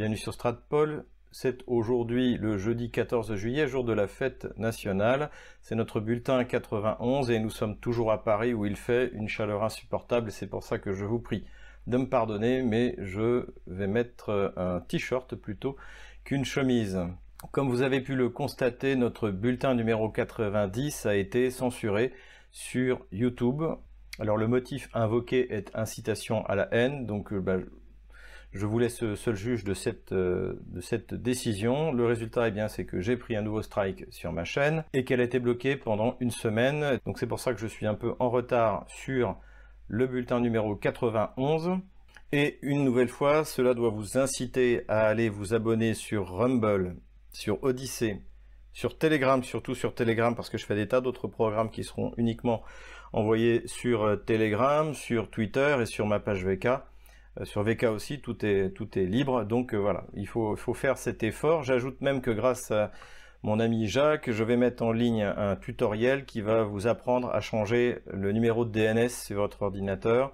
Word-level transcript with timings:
Bienvenue 0.00 0.16
sur 0.16 0.32
Stratpol. 0.32 1.04
C'est 1.30 1.58
aujourd'hui 1.66 2.38
le 2.38 2.56
jeudi 2.56 2.90
14 2.90 3.34
juillet, 3.34 3.68
jour 3.68 3.84
de 3.84 3.92
la 3.92 4.06
fête 4.06 4.48
nationale. 4.56 5.28
C'est 5.60 5.74
notre 5.74 6.00
bulletin 6.00 6.42
91 6.42 7.30
et 7.30 7.38
nous 7.38 7.50
sommes 7.50 7.76
toujours 7.76 8.10
à 8.10 8.24
Paris 8.24 8.54
où 8.54 8.64
il 8.64 8.76
fait 8.76 9.10
une 9.12 9.28
chaleur 9.28 9.62
insupportable 9.62 10.32
c'est 10.32 10.46
pour 10.46 10.62
ça 10.64 10.78
que 10.78 10.94
je 10.94 11.04
vous 11.04 11.18
prie 11.18 11.44
de 11.86 11.98
me 11.98 12.08
pardonner, 12.08 12.62
mais 12.62 12.94
je 12.96 13.44
vais 13.66 13.88
mettre 13.88 14.54
un 14.56 14.80
t-shirt 14.80 15.34
plutôt 15.36 15.76
qu'une 16.24 16.46
chemise. 16.46 16.98
Comme 17.50 17.68
vous 17.68 17.82
avez 17.82 18.00
pu 18.00 18.14
le 18.14 18.30
constater, 18.30 18.96
notre 18.96 19.28
bulletin 19.28 19.74
numéro 19.74 20.08
90 20.08 21.04
a 21.04 21.14
été 21.14 21.50
censuré 21.50 22.14
sur 22.52 23.04
YouTube. 23.12 23.64
Alors 24.18 24.38
le 24.38 24.48
motif 24.48 24.88
invoqué 24.94 25.54
est 25.54 25.70
incitation 25.74 26.42
à 26.46 26.54
la 26.54 26.74
haine, 26.74 27.04
donc 27.04 27.34
euh, 27.34 27.40
bah, 27.40 27.58
je 28.52 28.66
vous 28.66 28.78
laisse 28.78 29.14
seul 29.14 29.36
juge 29.36 29.64
de 29.64 29.74
cette, 29.74 30.12
euh, 30.12 30.54
de 30.66 30.80
cette 30.80 31.14
décision. 31.14 31.92
Le 31.92 32.04
résultat, 32.04 32.48
eh 32.48 32.50
bien, 32.50 32.68
c'est 32.68 32.84
que 32.84 33.00
j'ai 33.00 33.16
pris 33.16 33.36
un 33.36 33.42
nouveau 33.42 33.62
strike 33.62 34.06
sur 34.10 34.32
ma 34.32 34.44
chaîne 34.44 34.84
et 34.92 35.04
qu'elle 35.04 35.20
a 35.20 35.24
été 35.24 35.38
bloquée 35.38 35.76
pendant 35.76 36.16
une 36.20 36.32
semaine. 36.32 36.98
Donc 37.06 37.18
c'est 37.18 37.28
pour 37.28 37.38
ça 37.38 37.54
que 37.54 37.60
je 37.60 37.66
suis 37.66 37.86
un 37.86 37.94
peu 37.94 38.14
en 38.18 38.28
retard 38.28 38.84
sur 38.88 39.36
le 39.86 40.06
bulletin 40.06 40.40
numéro 40.40 40.74
91. 40.74 41.78
Et 42.32 42.58
une 42.62 42.84
nouvelle 42.84 43.08
fois, 43.08 43.44
cela 43.44 43.74
doit 43.74 43.90
vous 43.90 44.18
inciter 44.18 44.84
à 44.88 45.06
aller 45.06 45.28
vous 45.28 45.54
abonner 45.54 45.94
sur 45.94 46.28
Rumble, 46.28 46.96
sur 47.32 47.62
Odyssey, 47.62 48.22
sur 48.72 48.98
Telegram, 48.98 49.42
surtout 49.42 49.74
sur 49.74 49.94
Telegram, 49.94 50.34
parce 50.34 50.48
que 50.48 50.58
je 50.58 50.66
fais 50.66 50.76
des 50.76 50.88
tas 50.88 51.00
d'autres 51.00 51.28
programmes 51.28 51.70
qui 51.70 51.82
seront 51.82 52.12
uniquement 52.16 52.62
envoyés 53.12 53.66
sur 53.66 54.04
euh, 54.04 54.16
Telegram, 54.16 54.94
sur 54.94 55.30
Twitter 55.30 55.76
et 55.80 55.86
sur 55.86 56.06
ma 56.06 56.20
page 56.20 56.44
VK. 56.44 56.68
Euh, 57.38 57.44
sur 57.44 57.62
VK 57.62 57.84
aussi, 57.84 58.20
tout 58.20 58.44
est, 58.44 58.70
tout 58.70 58.98
est 58.98 59.06
libre. 59.06 59.44
Donc 59.44 59.74
euh, 59.74 59.78
voilà, 59.78 60.06
il 60.14 60.26
faut, 60.26 60.56
faire 60.74 60.98
cet 60.98 61.22
effort. 61.22 61.62
J'ajoute 61.62 62.00
même 62.00 62.20
que 62.20 62.30
grâce 62.30 62.70
à 62.70 62.90
mon 63.42 63.58
ami 63.60 63.86
Jacques, 63.86 64.30
je 64.30 64.44
vais 64.44 64.56
mettre 64.56 64.82
en 64.82 64.92
ligne 64.92 65.22
un 65.22 65.56
tutoriel 65.56 66.24
qui 66.26 66.40
va 66.40 66.62
vous 66.62 66.86
apprendre 66.86 67.30
à 67.30 67.40
changer 67.40 68.00
le 68.12 68.32
numéro 68.32 68.64
de 68.64 68.70
DNS 68.70 69.08
sur 69.08 69.36
votre 69.36 69.62
ordinateur 69.62 70.32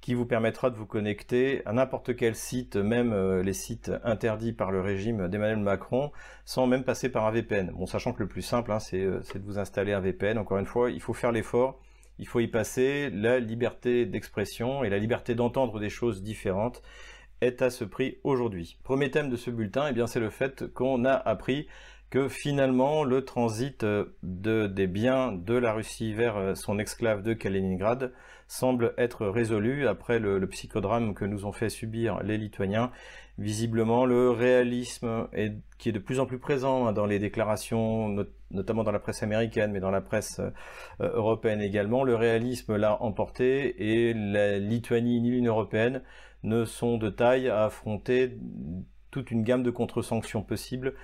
qui 0.00 0.14
vous 0.14 0.26
permettra 0.26 0.70
de 0.70 0.76
vous 0.76 0.86
connecter 0.86 1.62
à 1.66 1.72
n'importe 1.72 2.14
quel 2.14 2.34
site, 2.36 2.76
même 2.76 3.12
euh, 3.12 3.42
les 3.42 3.52
sites 3.52 3.90
interdits 4.04 4.52
par 4.52 4.70
le 4.70 4.80
régime 4.80 5.28
d'Emmanuel 5.28 5.58
Macron, 5.58 6.12
sans 6.44 6.66
même 6.66 6.84
passer 6.84 7.08
par 7.08 7.26
un 7.26 7.32
VPN. 7.32 7.72
Bon, 7.72 7.86
sachant 7.86 8.12
que 8.12 8.22
le 8.22 8.28
plus 8.28 8.42
simple, 8.42 8.70
hein, 8.70 8.78
c'est 8.78 8.98
de 9.04 9.44
vous 9.44 9.58
installer 9.58 9.92
un 9.92 10.00
VPN. 10.00 10.38
Encore 10.38 10.58
une 10.58 10.66
fois, 10.66 10.90
il 10.90 11.00
faut 11.00 11.14
faire 11.14 11.32
l'effort 11.32 11.80
il 12.18 12.26
faut 12.26 12.40
y 12.40 12.48
passer, 12.48 13.10
la 13.10 13.38
liberté 13.38 14.06
d'expression 14.06 14.84
et 14.84 14.90
la 14.90 14.98
liberté 14.98 15.34
d'entendre 15.34 15.78
des 15.80 15.90
choses 15.90 16.22
différentes 16.22 16.82
est 17.40 17.62
à 17.62 17.70
ce 17.70 17.84
prix 17.84 18.18
aujourd'hui. 18.24 18.78
Premier 18.82 19.10
thème 19.10 19.30
de 19.30 19.36
ce 19.36 19.50
bulletin, 19.50 19.92
eh 19.94 20.06
c'est 20.06 20.20
le 20.20 20.30
fait 20.30 20.72
qu'on 20.72 21.04
a 21.04 21.12
appris 21.12 21.68
que 22.10 22.28
finalement 22.28 23.04
le 23.04 23.24
transit 23.24 23.84
de, 23.84 24.66
des 24.66 24.86
biens 24.86 25.32
de 25.32 25.54
la 25.54 25.72
Russie 25.72 26.14
vers 26.14 26.56
son 26.56 26.78
exclave 26.78 27.22
de 27.22 27.34
Kaliningrad 27.34 28.12
semble 28.48 28.94
être 28.96 29.26
résolu 29.26 29.86
après 29.86 30.18
le, 30.18 30.44
psychodrame 30.48 31.14
que 31.14 31.26
nous 31.26 31.44
ont 31.44 31.52
fait 31.52 31.68
subir 31.68 32.22
les 32.22 32.38
Lituaniens. 32.38 32.90
Visiblement, 33.38 34.04
le 34.04 34.30
réalisme 34.30 35.28
qui 35.78 35.88
est 35.88 35.92
de 35.92 35.98
plus 36.00 36.18
en 36.18 36.26
plus 36.26 36.40
présent 36.40 36.90
dans 36.92 37.06
les 37.06 37.20
déclarations, 37.20 38.26
notamment 38.50 38.82
dans 38.82 38.90
la 38.90 38.98
presse 38.98 39.22
américaine, 39.22 39.70
mais 39.70 39.78
dans 39.80 39.92
la 39.92 40.00
presse 40.00 40.40
euh, 40.40 40.50
européenne 41.00 41.60
également, 41.60 42.02
le 42.02 42.16
réalisme 42.16 42.76
l'a 42.76 43.00
emporté 43.00 44.08
et 44.08 44.12
la 44.12 44.58
Lituanie 44.58 45.20
ni 45.20 45.30
l'Union 45.30 45.52
européenne 45.52 46.02
ne 46.42 46.64
sont 46.64 46.98
de 46.98 47.10
taille 47.10 47.48
à 47.48 47.64
affronter 47.64 48.38
toute 49.18 49.32
une 49.32 49.42
gamme 49.42 49.64
de 49.64 49.70
contre-sanctions 49.72 50.42
possibles 50.42 50.94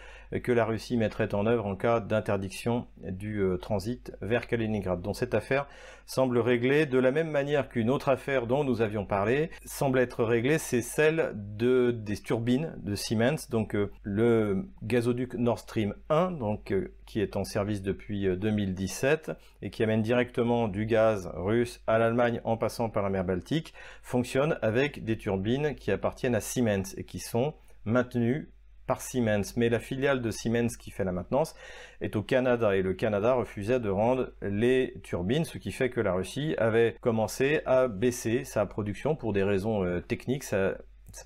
que 0.43 0.53
la 0.53 0.65
Russie 0.65 0.97
mettrait 0.97 1.35
en 1.35 1.47
œuvre 1.47 1.67
en 1.67 1.75
cas 1.75 1.99
d'interdiction 1.99 2.87
du 3.03 3.41
euh, 3.41 3.57
transit 3.57 4.13
vers 4.21 4.47
Kaliningrad. 4.47 5.03
Donc 5.03 5.17
cette 5.17 5.35
affaire 5.35 5.67
semble 6.07 6.39
réglée 6.39 6.87
de 6.87 6.99
la 6.99 7.11
même 7.11 7.31
manière 7.31 7.69
qu'une 7.69 7.91
autre 7.91 8.09
affaire 8.09 8.47
dont 8.47 8.63
nous 8.63 8.83
avions 8.83 9.05
parlé 9.05 9.51
semble 9.65 9.99
être 9.99 10.23
réglée, 10.23 10.59
c'est 10.59 10.81
celle 10.81 11.33
de, 11.35 11.91
des 11.91 12.17
turbines 12.17 12.75
de 12.83 12.95
Siemens, 12.95 13.49
donc 13.51 13.75
euh, 13.75 13.91
le 14.05 14.69
gazoduc 14.85 15.35
Nord 15.35 15.59
Stream 15.59 15.95
1, 16.09 16.31
donc, 16.33 16.71
euh, 16.71 16.93
qui 17.07 17.21
est 17.21 17.37
en 17.37 17.43
service 17.43 17.83
depuis 17.83 18.29
2017 18.37 19.33
et 19.63 19.71
qui 19.71 19.83
amène 19.83 20.03
directement 20.03 20.69
du 20.69 20.87
gaz 20.87 21.31
russe 21.35 21.81
à 21.89 21.99
l'Allemagne 21.99 22.41
en 22.45 22.57
passant 22.57 22.91
par 22.91 23.03
la 23.03 23.11
mer 23.11 23.25
Baltique, 23.25 23.75
fonctionne 24.03 24.57
avec 24.63 25.05
des 25.05 25.17
turbines 25.17 25.75
qui 25.75 25.91
appartiennent 25.91 26.35
à 26.35 26.41
Siemens 26.41 26.95
et 26.97 27.05
qui 27.05 27.19
sont 27.19 27.55
maintenues 27.85 28.51
par 28.87 29.01
Siemens, 29.01 29.57
mais 29.57 29.69
la 29.69 29.81
filiale 29.81 30.21
de 30.21 30.31
Siemens 30.31 30.77
qui 30.79 30.91
fait 30.91 31.05
la 31.05 31.13
maintenance 31.13 31.55
est 32.01 32.17
au 32.17 32.23
Canada 32.23 32.77
et 32.77 32.83
le 32.83 32.93
Canada 32.95 33.35
refusait 33.35 33.81
de 33.81 33.89
rendre 33.89 34.33
les 34.43 34.95
turbines, 35.03 35.45
ce 35.45 35.59
qui 35.59 35.73
fait 35.73 35.91
que 35.91 36.01
la 36.01 36.13
Russie 36.13 36.55
avait 36.59 36.97
commencé 37.01 37.63
à 37.65 37.89
baisser 37.89 38.45
sa 38.45 38.67
production 38.67 39.17
pour 39.17 39.33
des 39.33 39.43
raisons 39.43 39.85
euh, 39.85 40.01
techniques, 40.01 40.45
c'est 40.45 40.77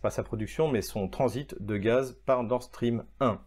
pas 0.02 0.10
sa 0.10 0.22
production 0.22 0.68
mais 0.68 0.82
son 0.82 1.08
transit 1.08 1.60
de 1.60 1.76
gaz 1.76 2.12
par 2.26 2.44
Nord 2.44 2.62
Stream 2.62 3.04
1. 3.20 3.40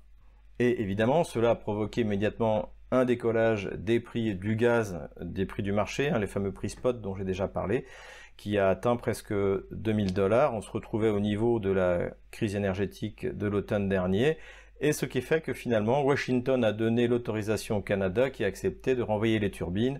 Et 0.59 0.81
évidemment, 0.81 1.23
cela 1.23 1.51
a 1.51 1.55
provoqué 1.55 2.01
immédiatement 2.01 2.73
un 2.91 3.05
décollage 3.05 3.69
des 3.77 3.99
prix 3.99 4.35
du 4.35 4.55
gaz, 4.55 4.99
des 5.21 5.45
prix 5.45 5.63
du 5.63 5.71
marché, 5.71 6.09
hein, 6.09 6.19
les 6.19 6.27
fameux 6.27 6.51
prix 6.51 6.69
spot 6.69 7.01
dont 7.01 7.15
j'ai 7.15 7.23
déjà 7.23 7.47
parlé, 7.47 7.85
qui 8.41 8.57
a 8.57 8.69
atteint 8.69 8.95
presque 8.95 9.35
2000 9.69 10.15
dollars. 10.15 10.55
On 10.55 10.61
se 10.61 10.71
retrouvait 10.71 11.09
au 11.09 11.19
niveau 11.19 11.59
de 11.59 11.69
la 11.69 12.09
crise 12.31 12.55
énergétique 12.55 13.27
de 13.27 13.45
l'automne 13.45 13.87
dernier. 13.87 14.39
Et 14.79 14.93
ce 14.93 15.05
qui 15.05 15.21
fait 15.21 15.41
que 15.41 15.53
finalement, 15.53 16.01
Washington 16.01 16.63
a 16.63 16.73
donné 16.73 17.07
l'autorisation 17.07 17.77
au 17.77 17.81
Canada 17.81 18.31
qui 18.31 18.43
a 18.43 18.47
accepté 18.47 18.95
de 18.95 19.03
renvoyer 19.03 19.37
les 19.37 19.51
turbines. 19.51 19.99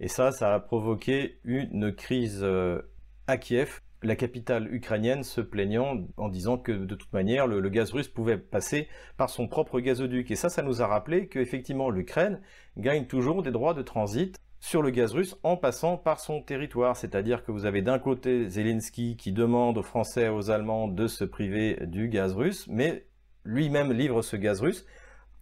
Et 0.00 0.08
ça, 0.08 0.32
ça 0.32 0.54
a 0.54 0.58
provoqué 0.58 1.38
une 1.44 1.94
crise 1.94 2.40
euh, 2.42 2.80
à 3.26 3.36
Kiev, 3.36 3.82
la 4.02 4.16
capitale 4.16 4.74
ukrainienne 4.74 5.22
se 5.22 5.42
plaignant 5.42 5.98
en 6.16 6.30
disant 6.30 6.56
que 6.56 6.72
de 6.72 6.94
toute 6.94 7.12
manière, 7.12 7.46
le, 7.46 7.60
le 7.60 7.68
gaz 7.68 7.92
russe 7.92 8.08
pouvait 8.08 8.38
passer 8.38 8.88
par 9.18 9.28
son 9.28 9.48
propre 9.48 9.80
gazoduc. 9.80 10.30
Et 10.30 10.36
ça, 10.36 10.48
ça 10.48 10.62
nous 10.62 10.80
a 10.80 10.86
rappelé 10.86 11.28
qu'effectivement, 11.28 11.90
l'Ukraine 11.90 12.40
gagne 12.78 13.04
toujours 13.04 13.42
des 13.42 13.50
droits 13.50 13.74
de 13.74 13.82
transit 13.82 14.38
sur 14.62 14.80
le 14.80 14.90
gaz 14.90 15.12
russe 15.12 15.36
en 15.42 15.56
passant 15.56 15.96
par 15.96 16.20
son 16.20 16.40
territoire. 16.40 16.96
C'est-à-dire 16.96 17.44
que 17.44 17.50
vous 17.50 17.66
avez 17.66 17.82
d'un 17.82 17.98
côté 17.98 18.48
Zelensky 18.48 19.16
qui 19.16 19.32
demande 19.32 19.76
aux 19.76 19.82
Français 19.82 20.26
et 20.26 20.28
aux 20.28 20.52
Allemands 20.52 20.86
de 20.86 21.08
se 21.08 21.24
priver 21.24 21.80
du 21.82 22.08
gaz 22.08 22.32
russe, 22.32 22.68
mais 22.68 23.04
lui-même 23.44 23.92
livre 23.92 24.22
ce 24.22 24.36
gaz 24.36 24.60
russe 24.60 24.86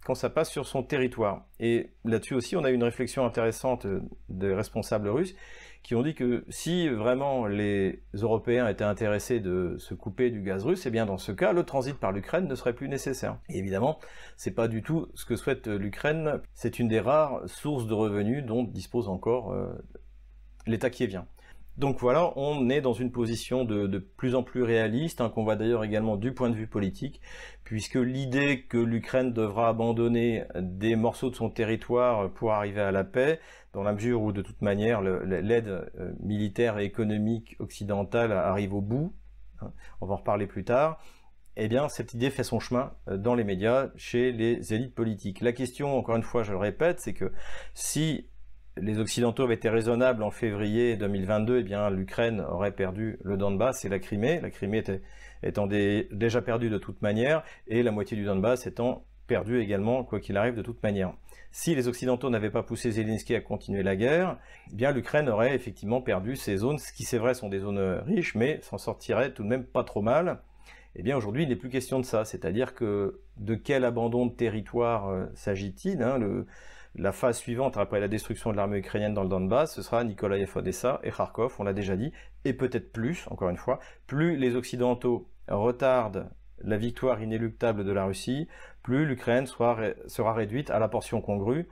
quand 0.03 0.15
ça 0.15 0.31
passe 0.31 0.49
sur 0.49 0.65
son 0.65 0.81
territoire. 0.81 1.45
Et 1.59 1.91
là-dessus 2.03 2.33
aussi, 2.33 2.55
on 2.55 2.63
a 2.63 2.71
eu 2.71 2.73
une 2.73 2.83
réflexion 2.83 3.23
intéressante 3.23 3.85
des 4.29 4.55
responsables 4.55 5.09
russes 5.09 5.35
qui 5.83 5.95
ont 5.95 6.03
dit 6.03 6.13
que 6.13 6.45
si 6.49 6.87
vraiment 6.89 7.47
les 7.47 8.03
Européens 8.13 8.67
étaient 8.67 8.83
intéressés 8.83 9.39
de 9.39 9.75
se 9.79 9.93
couper 9.93 10.29
du 10.29 10.41
gaz 10.41 10.63
russe, 10.63 10.85
eh 10.85 10.91
bien 10.91 11.05
dans 11.05 11.17
ce 11.17 11.31
cas, 11.31 11.53
le 11.53 11.63
transit 11.63 11.97
par 11.97 12.11
l'Ukraine 12.11 12.47
ne 12.47 12.55
serait 12.55 12.73
plus 12.73 12.87
nécessaire. 12.87 13.37
Et 13.49 13.57
évidemment, 13.57 13.99
c'est 14.37 14.51
pas 14.51 14.67
du 14.67 14.83
tout 14.83 15.07
ce 15.15 15.25
que 15.25 15.35
souhaite 15.35 15.67
l'Ukraine. 15.67 16.41
C'est 16.53 16.79
une 16.79 16.87
des 16.87 16.99
rares 16.99 17.41
sources 17.47 17.87
de 17.87 17.93
revenus 17.93 18.45
dont 18.45 18.63
dispose 18.63 19.09
encore 19.09 19.51
euh, 19.53 19.73
l'État 20.67 20.89
qui 20.89 21.07
vient. 21.07 21.25
Donc 21.81 21.99
voilà, 21.99 22.31
on 22.35 22.69
est 22.69 22.79
dans 22.79 22.93
une 22.93 23.11
position 23.11 23.65
de, 23.65 23.97
plus 23.97 24.35
en 24.35 24.43
plus 24.43 24.61
réaliste, 24.61 25.19
hein, 25.19 25.31
qu'on 25.33 25.43
voit 25.43 25.55
d'ailleurs 25.55 25.83
également 25.83 26.15
du 26.15 26.31
point 26.31 26.51
de 26.51 26.55
vue 26.55 26.67
politique, 26.67 27.21
puisque 27.63 27.95
l'idée 27.95 28.67
que 28.69 28.77
l'Ukraine 28.77 29.33
devra 29.33 29.69
abandonner 29.69 30.43
des 30.53 30.95
morceaux 30.95 31.31
de 31.31 31.35
son 31.35 31.49
territoire 31.49 32.31
pour 32.33 32.51
arriver 32.51 32.81
à 32.81 32.91
la 32.91 33.03
paix, 33.03 33.39
dans 33.73 33.81
la 33.81 33.93
mesure 33.93 34.21
où 34.21 34.31
de 34.31 34.43
toute 34.43 34.61
manière 34.61 35.01
l'aide 35.01 35.69
euh, 35.69 36.13
militaire 36.19 36.77
et 36.77 36.85
économique 36.85 37.55
occidentale 37.57 38.31
arrive 38.31 38.75
au 38.75 38.81
bout, 38.81 39.15
hein, 39.63 39.73
on 40.01 40.05
va 40.05 40.13
en 40.13 40.17
reparler 40.17 40.45
plus 40.45 40.63
tard, 40.63 40.99
eh 41.55 41.67
bien 41.67 41.89
cette 41.89 42.13
idée 42.13 42.29
fait 42.29 42.43
son 42.43 42.59
chemin 42.59 42.93
euh, 43.07 43.17
dans 43.17 43.33
les 43.33 43.43
médias, 43.43 43.89
chez 43.95 44.31
les 44.31 44.71
élites 44.71 44.93
politiques. 44.93 45.41
La 45.41 45.51
question, 45.51 45.97
encore 45.97 46.15
une 46.15 46.21
fois, 46.21 46.43
je 46.43 46.51
le 46.51 46.59
répète, 46.59 46.99
c'est 46.99 47.15
que 47.15 47.33
si 47.73 48.29
les 48.77 48.99
Occidentaux 48.99 49.43
avaient 49.43 49.55
été 49.55 49.69
raisonnables 49.69 50.23
en 50.23 50.31
février 50.31 50.95
2022, 50.95 51.59
eh 51.59 51.63
bien 51.63 51.89
l'Ukraine 51.89 52.41
aurait 52.41 52.71
perdu 52.71 53.17
le 53.23 53.37
Donbass 53.37 53.83
et 53.85 53.89
la 53.89 53.99
Crimée, 53.99 54.39
la 54.41 54.49
Crimée 54.49 54.79
était, 54.79 55.01
étant 55.43 55.67
déjà 55.67 56.41
perdue 56.41 56.69
de 56.69 56.77
toute 56.77 57.01
manière, 57.01 57.43
et 57.67 57.83
la 57.83 57.91
moitié 57.91 58.15
du 58.15 58.23
Donbass 58.23 58.67
étant 58.67 59.05
perdue 59.27 59.59
également, 59.59 60.03
quoi 60.03 60.19
qu'il 60.19 60.37
arrive, 60.37 60.55
de 60.55 60.61
toute 60.61 60.81
manière. 60.83 61.13
Si 61.51 61.75
les 61.75 61.87
Occidentaux 61.87 62.29
n'avaient 62.29 62.49
pas 62.49 62.63
poussé 62.63 62.91
Zelensky 62.91 63.35
à 63.35 63.41
continuer 63.41 63.83
la 63.83 63.95
guerre, 63.95 64.37
eh 64.71 64.75
bien 64.75 64.91
l'Ukraine 64.91 65.27
aurait 65.29 65.53
effectivement 65.53 66.01
perdu 66.01 66.35
ces 66.35 66.57
zones, 66.57 66.79
ce 66.79 66.93
qui 66.93 67.03
c'est 67.03 67.17
vrai 67.17 67.33
sont 67.33 67.49
des 67.49 67.59
zones 67.59 68.01
riches, 68.05 68.35
mais 68.35 68.59
s'en 68.61 68.77
sortirait 68.77 69.33
tout 69.33 69.43
de 69.43 69.49
même 69.49 69.65
pas 69.65 69.83
trop 69.83 70.01
mal. 70.01 70.41
Eh 70.95 71.03
bien 71.03 71.15
aujourd'hui, 71.15 71.43
il 71.43 71.49
n'est 71.49 71.55
plus 71.55 71.69
question 71.69 71.99
de 71.99 72.05
ça, 72.05 72.25
c'est-à-dire 72.25 72.73
que 72.73 73.21
de 73.37 73.55
quel 73.55 73.85
abandon 73.85 74.25
de 74.25 74.33
territoire 74.33 75.09
euh, 75.09 75.25
s'agit-il 75.35 76.01
hein, 76.01 76.19
la 76.95 77.11
phase 77.11 77.37
suivante, 77.37 77.77
après 77.77 77.99
la 77.99 78.07
destruction 78.07 78.51
de 78.51 78.57
l'armée 78.57 78.79
ukrainienne 78.79 79.13
dans 79.13 79.23
le 79.23 79.29
Donbass, 79.29 79.75
ce 79.75 79.81
sera 79.81 80.03
Nikolaev, 80.03 80.51
Odessa 80.55 80.99
et 81.03 81.11
Kharkov, 81.11 81.55
on 81.59 81.63
l'a 81.63 81.73
déjà 81.73 81.95
dit, 81.95 82.11
et 82.43 82.53
peut-être 82.53 82.91
plus, 82.91 83.27
encore 83.29 83.49
une 83.49 83.57
fois, 83.57 83.79
plus 84.07 84.35
les 84.35 84.55
Occidentaux 84.55 85.29
retardent 85.47 86.29
la 86.63 86.77
victoire 86.77 87.21
inéluctable 87.21 87.85
de 87.85 87.91
la 87.91 88.05
Russie, 88.05 88.47
plus 88.83 89.05
l'Ukraine 89.05 89.45
sera 89.47 90.33
réduite 90.33 90.69
à 90.69 90.79
la 90.79 90.87
portion 90.87 91.21
congrue, 91.21 91.67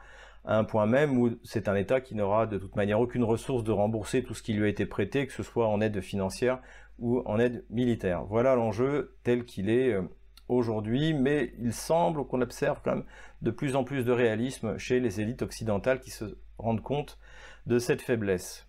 à 0.46 0.58
un 0.58 0.64
point 0.64 0.86
même 0.86 1.18
où 1.18 1.38
c'est 1.44 1.68
un 1.68 1.76
État 1.76 2.02
qui 2.02 2.16
n'aura 2.16 2.48
de 2.48 2.58
toute 2.58 2.76
manière 2.76 3.00
aucune 3.00 3.24
ressource 3.24 3.64
de 3.64 3.72
rembourser 3.72 4.24
tout 4.24 4.34
ce 4.34 4.42
qui 4.42 4.54
lui 4.54 4.66
a 4.66 4.68
été 4.68 4.86
prêté, 4.86 5.28
que 5.28 5.34
ce 5.34 5.44
soit 5.44 5.68
en 5.68 5.82
aide 5.82 6.02
financière 6.02 6.60
ou 6.98 7.22
en 7.26 7.40
aide 7.40 7.66
militaire. 7.70 8.24
Voilà 8.24 8.56
l'enjeu 8.56 9.16
tel 9.24 9.46
qu'il 9.46 9.70
est 9.70 9.94
euh, 9.94 10.02
aujourd'hui, 10.50 11.14
mais 11.14 11.54
il 11.60 11.74
semble 11.74 12.26
qu'on 12.28 12.42
observe 12.42 12.82
quand 12.84 12.96
même 12.96 13.06
de 13.42 13.52
plus 13.52 13.76
en 13.76 13.84
plus 13.84 14.04
de 14.04 14.12
réalisme 14.12 14.78
chez 14.78 15.00
les 15.00 15.22
élites 15.22 15.42
occidentales 15.42 16.00
qui 16.00 16.10
se 16.10 16.26
rendent 16.58 16.84
compte 16.84 17.18
de 17.66 17.80
cette 17.80 18.02
faiblesse. 18.02 18.68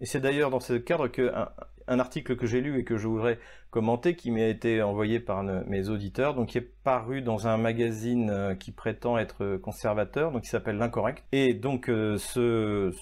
Et 0.00 0.06
c'est 0.06 0.20
d'ailleurs 0.20 0.50
dans 0.50 0.60
ce 0.60 0.74
cadre 0.74 1.08
qu'un 1.08 1.48
un 1.88 1.98
article 1.98 2.36
que 2.36 2.46
j'ai 2.46 2.60
lu 2.60 2.78
et 2.78 2.84
que 2.84 2.96
je 2.96 3.08
voudrais 3.08 3.38
commenter, 3.70 4.14
qui 4.14 4.30
m'a 4.30 4.42
été 4.42 4.82
envoyé 4.82 5.20
par 5.20 5.42
mes 5.42 5.88
auditeurs, 5.88 6.34
donc 6.34 6.50
qui 6.50 6.58
est 6.58 6.72
paru 6.84 7.22
dans 7.22 7.48
un 7.48 7.56
magazine 7.56 8.30
euh, 8.30 8.54
qui 8.54 8.72
prétend 8.72 9.18
être 9.18 9.56
conservateur, 9.56 10.30
donc 10.30 10.42
qui 10.42 10.48
s'appelle 10.48 10.76
L'Incorrect. 10.76 11.24
Et 11.32 11.54
donc 11.54 11.88
euh, 11.88 12.16
ce, 12.18 12.92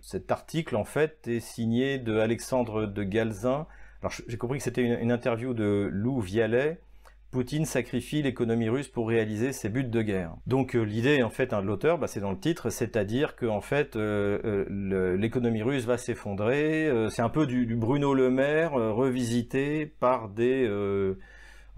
cet 0.00 0.30
article, 0.30 0.76
en 0.76 0.84
fait, 0.84 1.26
est 1.26 1.40
signé 1.40 1.98
de 1.98 2.18
Alexandre 2.18 2.86
de 2.86 3.02
Galzin. 3.02 3.66
Alors 4.02 4.12
j'ai 4.26 4.38
compris 4.38 4.58
que 4.58 4.64
c'était 4.64 4.82
une, 4.82 4.98
une, 5.00 5.12
interview 5.12 5.54
de 5.54 5.88
Lou 5.90 6.20
Vialet, 6.20 6.80
Poutine 7.30 7.66
sacrifie 7.66 8.22
l'économie 8.22 8.70
russe 8.70 8.88
pour 8.88 9.06
réaliser 9.06 9.52
ses 9.52 9.68
buts 9.68 9.84
de 9.84 10.00
guerre. 10.00 10.34
Donc 10.46 10.74
euh, 10.74 10.80
l'idée 10.80 11.22
en 11.22 11.28
fait 11.28 11.52
hein, 11.52 11.60
de 11.60 11.66
l'auteur, 11.66 11.98
bah, 11.98 12.06
c'est 12.06 12.20
dans 12.20 12.30
le 12.30 12.38
titre, 12.38 12.70
c'est-à-dire 12.70 13.36
que 13.36 13.44
en 13.44 13.60
fait 13.60 13.96
euh, 13.96 14.64
euh, 14.70 15.16
l'économie 15.16 15.62
russe 15.62 15.84
va 15.84 15.98
s'effondrer. 15.98 16.90
c'est 17.10 17.20
un 17.20 17.28
peu 17.28 17.46
du, 17.46 17.66
du, 17.66 17.76
Bruno 17.76 18.14
Le 18.14 18.30
Maire 18.30 18.72
revisité 18.72 19.84
par 19.84 20.30
des 20.30 20.66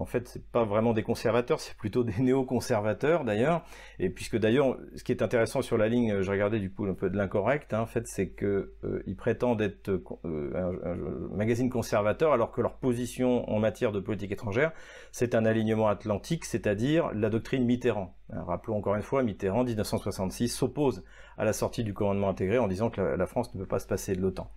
en 0.01 0.07
fait, 0.07 0.29
c'est 0.29 0.45
pas 0.45 0.65
vraiment 0.65 0.95
des 0.95 1.03
conservateurs, 1.03 1.61
c'est 1.61 1.77
plutôt 1.77 2.05
des 2.05 2.17
néoconservateurs 2.23 3.25
d'ailleurs. 3.25 3.63
Et 3.99 4.09
puisque 4.09 4.39
d'ailleurs, 4.39 4.79
ce 4.97 5.05
qui 5.05 5.13
est 5.13 5.23
intéressant 5.23 5.61
sur 5.61 5.77
la 5.77 5.89
ligne, 5.89 6.23
je 6.23 6.31
regardais 6.31 6.59
du 6.59 6.73
coup 6.73 6.87
un 6.87 6.95
peu 6.95 7.11
de 7.11 7.17
l'incorrect, 7.17 7.75
hein, 7.75 7.81
en 7.81 7.87
fait, 7.87 8.07
c'est 8.07 8.31
que 8.31 8.73
euh, 8.85 9.03
ils 9.07 9.17
prétendent 9.17 9.61
être 9.61 9.91
euh, 10.25 10.73
un, 10.85 11.37
magazine 11.37 11.69
conservateur, 11.69 12.33
alors 12.33 12.51
que 12.51 12.63
leur 12.63 12.79
position 12.79 13.49
en 13.51 13.59
matière 13.59 13.93
de 13.93 14.01
politique 14.01 14.33
étrangère, 14.33 14.73
c'est 15.13 15.35
un 15.35 15.45
alignement 15.45 15.89
atlantique, 15.89 16.47
c'est-à-dire 16.47 17.11
la 17.13 17.29
doctrine 17.29 17.65
Mitterrand. 17.65 18.17
Hein, 18.33 18.43
rappelons 18.47 18.79
encore 18.79 18.95
une 18.95 19.03
fois, 19.03 19.23
Mitterrand, 19.23 19.65
1966, 19.65 20.49
s'oppose 20.49 21.05
à 21.41 21.45
la 21.45 21.55
sortie 21.55 21.85
du 21.85 21.95
commandement 21.95 22.29
intégré 22.29 22.59
en 22.59 22.69
disant 22.69 22.91
que 22.91 23.01
la, 23.01 23.27
France 23.27 23.55
ne 23.55 23.61
peut 23.61 23.67
pas 23.67 23.79
se 23.79 23.87
passer 23.87 24.15
de 24.15 24.21
l'OTAN. 24.21 24.51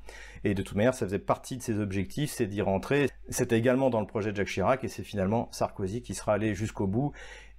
Et 0.44 0.54
de 0.54 0.62
toute 0.62 0.76
manière, 0.76 0.94
ça 0.94 1.06
faisait 1.06 1.18
partie 1.18 1.56
de 1.56 1.62
ses 1.62 1.80
objectifs, 1.80 2.30
c'est 2.30 2.46
d'y 2.46 2.62
rentrer. 2.62 3.08
C'était 3.30 3.58
également 3.58 3.90
dans 3.90 4.02
le 4.02 4.06
projet 4.06 4.32
de 4.32 4.36
Jacques 4.36 4.50
Chirac, 4.50 4.84
et 4.84 4.90
c'est 4.90 5.04
finalement 5.04 5.48
Sarkozy 5.54 6.02
qui 6.02 6.14
sera 6.14 6.34
allé 6.34 6.54
jusqu'au 6.54 6.86
bout. 6.86 7.14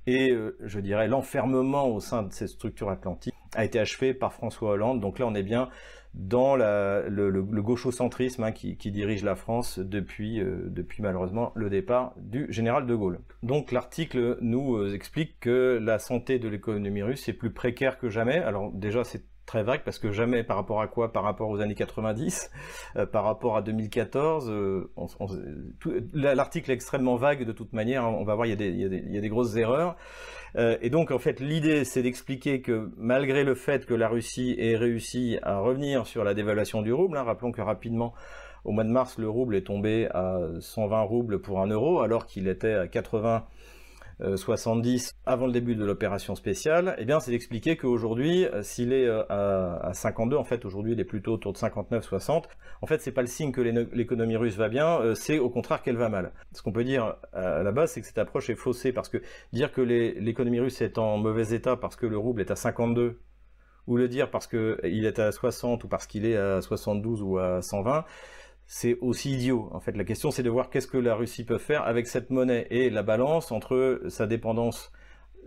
Et 0.07 0.31
euh, 0.31 0.59
je 0.61 0.79
dirais 0.79 1.09
l'enfermement 1.09 1.89
au 1.89 2.01
sein 2.01 2.23
de 2.23 2.35
cette 2.35 2.51
structure 2.51 2.91
atlantique 2.91 3.35
a 3.57 3.65
été 3.65 3.79
achevé 3.81 4.13
par 4.13 4.35
François 4.35 4.73
Hollande. 4.73 5.01
Donc 5.01 5.19
là, 5.19 5.27
on 5.27 5.35
est 5.35 5.43
bien 5.43 5.71
dans 6.15 6.55
le, 6.57 7.43
gauchocentrisme 7.43 8.45
hein, 8.45 8.53
qui, 8.53 8.77
dirige 8.77 9.25
la 9.25 9.35
France 9.35 9.79
depuis, 9.79 10.41
euh, 10.41 10.69
depuis 10.69 11.03
malheureusement 11.03 11.53
le 11.55 11.69
départ 11.69 12.15
du 12.17 12.47
général 12.53 12.87
de 12.87 12.95
Gaulle. 12.95 13.19
Donc 13.43 13.73
l'article 13.73 14.39
nous 14.41 14.77
euh, 14.77 14.95
explique 14.95 15.41
que 15.41 15.79
la 15.83 15.99
santé 15.99 16.39
de 16.39 16.49
l'économie 16.49 17.03
russe 17.03 17.29
est 17.29 17.33
plus 17.33 17.53
précaire 17.53 17.99
que 17.99 18.09
jamais. 18.09 18.39
Alors 18.39 18.71
déjà 18.73 19.03
c'est 19.03 19.25
très 19.47 19.63
vague 19.63 19.83
parce 19.85 19.99
que 19.99 20.11
jamais 20.11 20.43
par 20.43 20.57
rapport 20.57 20.81
à 20.81 20.89
quoi? 20.89 21.13
Par 21.13 21.23
rapport 21.23 21.49
aux 21.49 21.61
années 21.61 21.75
90, 21.75 22.51
euh, 22.97 23.07
par 23.07 23.25
rapport 23.25 23.57
à 23.57 23.63
2014. 23.63 24.53
L'article 26.13 26.71
est 26.71 26.75
extrêmement 26.75 27.17
vague 27.17 27.45
de 27.45 27.53
toute 27.53 27.73
manière. 27.73 28.05
On 28.05 28.25
va 28.25 28.35
voir, 28.35 28.47
il 28.47 28.51
y 28.51 29.19
a 29.19 29.21
des 29.21 29.29
grosses 29.29 29.57
erreurs. 29.57 29.97
Euh, 30.57 30.77
et 30.81 30.91
donc, 30.91 31.11
en 31.11 31.19
fait, 31.19 31.41
l'idée, 31.41 31.85
c'est 31.85 32.03
d'expliquer 32.03 32.61
que 32.61 32.91
malgré 32.97 33.45
le 33.45 33.55
fait 33.55 33.87
que 33.87 33.95
la 33.95 34.09
Russie 34.09 34.55
ait 34.59 34.77
réussi 34.77 35.39
à 35.43 35.59
revenir 35.59 36.07
sur 36.07 36.25
la 36.25 36.35
dévaluation 36.35 36.83
du 36.83 36.93
rouble, 36.93 37.17
hein, 37.17 37.25
rappelons 37.25 37.53
que 37.53 37.61
rapidement, 37.61 38.15
au 38.65 38.73
mois 38.73 38.85
de 38.85 38.91
mars, 38.91 39.19
le 39.19 39.29
rouble 39.29 39.57
est 39.57 39.67
tombé 39.67 40.09
à 40.13 40.39
120 40.61 41.01
roubles 41.03 41.41
pour 41.41 41.61
un 41.61 41.67
euro, 41.67 42.01
alors 42.01 42.27
qu'il 42.27 42.49
était 42.49 42.75
à 42.75 42.89
80 42.89 43.45
70 44.21 45.09
euh, 45.09 45.31
avant 45.31 45.47
le 45.47 45.53
début 45.53 45.75
de 45.75 45.85
l'opération 45.85 46.35
spéciale, 46.35 46.95
eh 46.99 47.05
bien 47.05 47.21
c'est 47.21 47.31
d'expliquer 47.31 47.77
qu'aujourd'hui, 47.77 48.47
euh, 48.47 48.63
s'il 48.63 48.93
est 48.93 49.07
euh, 49.07 49.23
à, 49.29 49.93
52, 49.93 50.37
en 50.37 50.45
fait 50.45 50.65
aujourd'hui 50.65 50.93
il 50.93 51.01
est 51.01 51.05
plutôt 51.05 51.33
autour 51.33 51.53
de 51.53 51.59
59-60, 51.59 52.45
en 52.83 52.87
fait 52.87 53.01
c'est 53.01 53.13
pas 53.13 53.23
le 53.23 53.27
signe 53.27 53.53
que 53.53 53.61
l'économie 53.61 54.37
russe 54.37 54.57
va 54.57 54.69
bien, 54.69 55.15
c'est 55.15 55.39
au 55.39 55.51
contraire 55.51 55.83
qu'elle 55.83 55.97
va 55.97 56.09
mal. 56.09 56.33
Ce 56.53 56.63
qu'on 56.63 56.73
peut 56.73 56.85
dire 56.85 57.17
à 57.33 57.63
la 57.63 57.73
base, 57.73 57.93
c'est 57.93 58.01
que 58.01 58.07
cette 58.07 58.19
approche 58.19 58.51
est 58.51 58.55
faussée, 58.55 58.93
parce 58.93 59.09
que 59.09 59.19
dire 59.53 59.73
que 59.73 59.81
l'économie 59.81 60.61
russe 60.61 60.81
est 60.81 60.99
en 60.99 61.19
mauvais 61.19 61.55
état 61.55 61.77
parce 61.77 61.97
que 61.97 62.07
le 62.07 62.19
rouble 62.19 62.41
est 62.41 62.51
à 62.51 62.57
52, 62.57 63.19
ou 63.87 63.97
le 63.97 64.09
dire 64.09 64.31
parce 64.31 64.47
qu'il 64.47 65.05
est 65.05 65.19
à 65.19 65.33
60 65.33 65.85
ou 65.85 65.89
parce 65.89 66.07
qu'il 66.07 66.25
est 66.27 66.37
à 66.37 66.61
72 66.61 67.23
ou 67.23 67.39
à 67.39 67.61
120, 67.63 68.05
c'est 68.67 68.99
aussi 69.01 69.35
idiot. 69.35 69.69
En 69.73 69.81
fait, 69.81 69.97
la 69.97 70.05
question, 70.05 70.31
c'est 70.31 70.43
de 70.43 70.51
voir 70.51 70.71
qu'est-ce 70.71 70.87
que 70.87 70.99
la 70.99 71.15
Russie 71.15 71.45
peut 71.45 71.59
faire 71.59 71.83
avec 71.87 72.07
cette 72.07 72.31
monnaie 72.31 72.67
et 72.71 72.91
la 72.91 73.03
balance 73.03 73.53
entre 73.53 74.03
sa 74.09 74.27
dépendance 74.27 74.93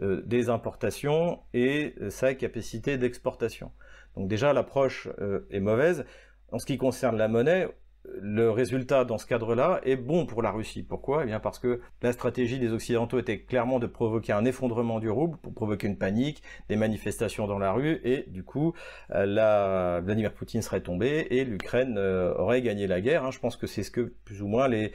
euh, 0.01 0.21
des 0.25 0.49
importations 0.49 1.39
et 1.53 1.95
sa 2.09 2.35
capacité 2.35 2.97
d'exportation. 2.97 3.71
Donc 4.15 4.27
déjà, 4.27 4.53
l'approche 4.53 5.07
euh, 5.19 5.47
est 5.49 5.59
mauvaise. 5.59 6.05
En 6.51 6.59
ce 6.59 6.65
qui 6.65 6.77
concerne 6.77 7.17
la 7.17 7.27
monnaie, 7.27 7.67
le 8.19 8.49
résultat 8.49 9.05
dans 9.05 9.17
ce 9.17 9.25
cadre-là 9.25 9.81
est 9.83 9.95
bon 9.95 10.25
pour 10.25 10.41
la 10.41 10.51
Russie. 10.51 10.83
Pourquoi? 10.83 11.23
Eh 11.23 11.25
bien 11.25 11.39
parce 11.39 11.59
que 11.59 11.81
la 12.01 12.11
stratégie 12.11 12.59
des 12.59 12.71
Occidentaux 12.71 13.19
était 13.19 13.39
clairement 13.39 13.79
de 13.79 13.87
provoquer 13.87 14.33
un 14.33 14.45
effondrement 14.45 14.99
du 14.99 15.09
rouble 15.09 15.37
pour 15.37 15.53
provoquer 15.53 15.87
une 15.87 15.97
panique, 15.97 16.41
des 16.69 16.75
manifestations 16.75 17.47
dans 17.47 17.59
la 17.59 17.71
rue, 17.71 17.99
et 18.03 18.25
du 18.27 18.43
coup, 18.43 18.73
euh, 19.11 19.25
la... 19.25 20.01
Vladimir 20.01 20.33
Poutine 20.33 20.61
serait 20.61 20.81
tombé 20.81 21.27
et 21.31 21.43
l'Ukraine 21.43 21.95
euh, 21.97 22.33
aurait 22.35 22.61
gagné 22.61 22.87
la 22.87 23.01
guerre. 23.01 23.25
Hein. 23.25 23.31
Je 23.31 23.39
pense 23.39 23.55
que 23.55 23.67
c'est 23.67 23.83
ce 23.83 23.91
que 23.91 24.13
plus 24.25 24.41
ou 24.41 24.47
moins 24.47 24.67
les 24.67 24.93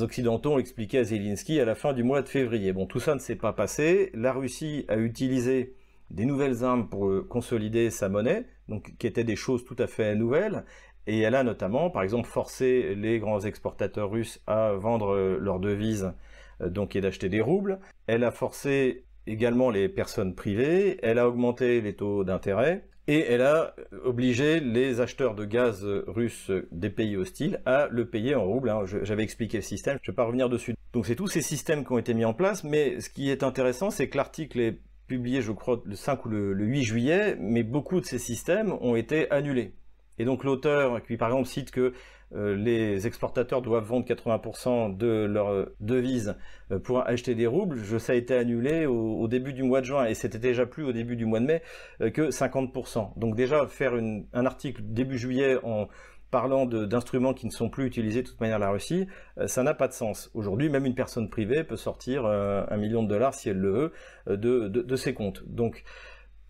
Occidentaux 0.00 0.54
ont 0.54 0.58
expliqué 0.58 0.98
à 0.98 1.04
Zelensky 1.04 1.60
à 1.60 1.64
la 1.64 1.74
fin 1.74 1.92
du 1.92 2.02
mois 2.02 2.22
de 2.22 2.28
février. 2.28 2.72
Bon, 2.72 2.86
tout 2.86 3.00
ça 3.00 3.14
ne 3.14 3.20
s'est 3.20 3.36
pas 3.36 3.52
passé. 3.52 4.10
La 4.14 4.32
Russie 4.32 4.84
a 4.88 4.96
utilisé 4.96 5.74
des 6.10 6.26
nouvelles 6.26 6.64
armes 6.64 6.88
pour 6.88 7.26
consolider 7.28 7.90
sa 7.90 8.08
monnaie, 8.08 8.44
donc 8.68 8.94
qui 8.98 9.06
étaient 9.06 9.24
des 9.24 9.36
choses 9.36 9.64
tout 9.64 9.76
à 9.78 9.86
fait 9.86 10.14
nouvelles. 10.14 10.64
Et 11.06 11.20
elle 11.20 11.34
a 11.34 11.42
notamment, 11.42 11.90
par 11.90 12.02
exemple, 12.02 12.28
forcé 12.28 12.94
les 12.94 13.18
grands 13.18 13.40
exportateurs 13.40 14.10
russes 14.10 14.40
à 14.46 14.72
vendre 14.72 15.16
leurs 15.40 15.60
devises, 15.60 16.12
euh, 16.60 16.68
donc 16.68 16.96
et 16.96 17.00
d'acheter 17.00 17.28
des 17.28 17.40
roubles. 17.40 17.80
Elle 18.06 18.24
a 18.24 18.30
forcé 18.30 19.04
également 19.26 19.70
les 19.70 19.88
personnes 19.88 20.34
privées, 20.34 20.98
elle 21.02 21.18
a 21.18 21.28
augmenté 21.28 21.80
les 21.80 21.94
taux 21.94 22.24
d'intérêt, 22.24 22.88
et 23.08 23.20
elle 23.20 23.42
a 23.42 23.74
obligé 24.04 24.60
les 24.60 25.00
acheteurs 25.00 25.34
de 25.34 25.44
gaz 25.44 25.84
russes 26.06 26.50
des 26.70 26.90
pays 26.90 27.16
hostiles 27.16 27.60
à 27.66 27.88
le 27.90 28.08
payer 28.08 28.34
en 28.34 28.44
roubles. 28.44 28.70
Hein. 28.70 28.84
J'avais 29.02 29.24
expliqué 29.24 29.58
le 29.58 29.62
système, 29.62 29.98
je 30.02 30.10
ne 30.10 30.12
vais 30.12 30.16
pas 30.16 30.24
revenir 30.24 30.48
dessus. 30.48 30.74
Donc 30.92 31.06
c'est 31.06 31.16
tous 31.16 31.26
ces 31.26 31.42
systèmes 31.42 31.84
qui 31.84 31.92
ont 31.92 31.98
été 31.98 32.14
mis 32.14 32.24
en 32.24 32.34
place, 32.34 32.62
mais 32.64 33.00
ce 33.00 33.10
qui 33.10 33.30
est 33.30 33.42
intéressant, 33.42 33.90
c'est 33.90 34.08
que 34.08 34.16
l'article 34.16 34.60
est 34.60 34.80
publié, 35.08 35.42
je 35.42 35.52
crois, 35.52 35.82
le 35.84 35.96
5 35.96 36.24
ou 36.26 36.28
le 36.28 36.64
8 36.64 36.82
juillet, 36.84 37.36
mais 37.40 37.64
beaucoup 37.64 38.00
de 38.00 38.06
ces 38.06 38.18
systèmes 38.18 38.72
ont 38.80 38.94
été 38.94 39.30
annulés. 39.30 39.74
Et 40.18 40.24
donc 40.24 40.44
l'auteur, 40.44 41.02
qui 41.02 41.16
par 41.16 41.28
exemple 41.28 41.48
cite 41.48 41.70
que 41.70 41.92
euh, 42.34 42.56
les 42.56 43.06
exportateurs 43.06 43.60
doivent 43.60 43.84
vendre 43.84 44.06
80% 44.06 44.96
de 44.96 45.26
leurs 45.26 45.50
euh, 45.50 45.76
devises 45.80 46.34
euh, 46.70 46.78
pour 46.78 47.06
acheter 47.06 47.34
des 47.34 47.46
roubles, 47.46 47.78
je, 47.84 47.98
ça 47.98 48.12
a 48.12 48.16
été 48.16 48.34
annulé 48.34 48.86
au, 48.86 49.28
début 49.28 49.52
du 49.52 49.62
mois 49.62 49.80
de 49.80 49.86
juin 49.86 50.06
et 50.06 50.14
c'était 50.14 50.38
déjà 50.38 50.64
plus 50.64 50.84
au 50.84 50.92
début 50.92 51.16
du 51.16 51.26
mois 51.26 51.40
de 51.40 51.46
mai 51.46 51.62
que 51.98 52.30
50%. 52.30 53.18
Donc 53.18 53.36
déjà 53.36 53.66
faire 53.66 53.94
un 53.94 54.46
article 54.46 54.82
début 54.84 55.18
juillet 55.18 55.58
en 55.62 55.88
parlant 56.30 56.64
d'instruments 56.64 57.34
qui 57.34 57.46
ne 57.46 57.50
sont 57.50 57.68
plus 57.68 57.86
utilisés 57.86 58.22
de 58.22 58.28
toute 58.28 58.40
manière 58.40 58.58
la 58.58 58.70
Russie, 58.70 59.06
ça 59.46 59.62
n'a 59.62 59.74
pas 59.74 59.86
de 59.86 59.92
sens. 59.92 60.30
Aujourd'hui, 60.34 60.70
même 60.70 60.86
une 60.86 60.94
personne 60.94 61.28
privée 61.28 61.62
peut 61.62 61.76
sortir 61.76 62.26
un 62.26 62.76
million 62.76 63.02
de 63.02 63.08
dollars 63.08 63.34
si 63.34 63.50
elle 63.50 63.58
le 63.58 63.70
veut 63.70 63.92
de, 64.26 64.68
de, 64.68 64.82
de 64.82 64.96
ses 64.96 65.14
comptes. 65.14 65.44
Donc 65.46 65.84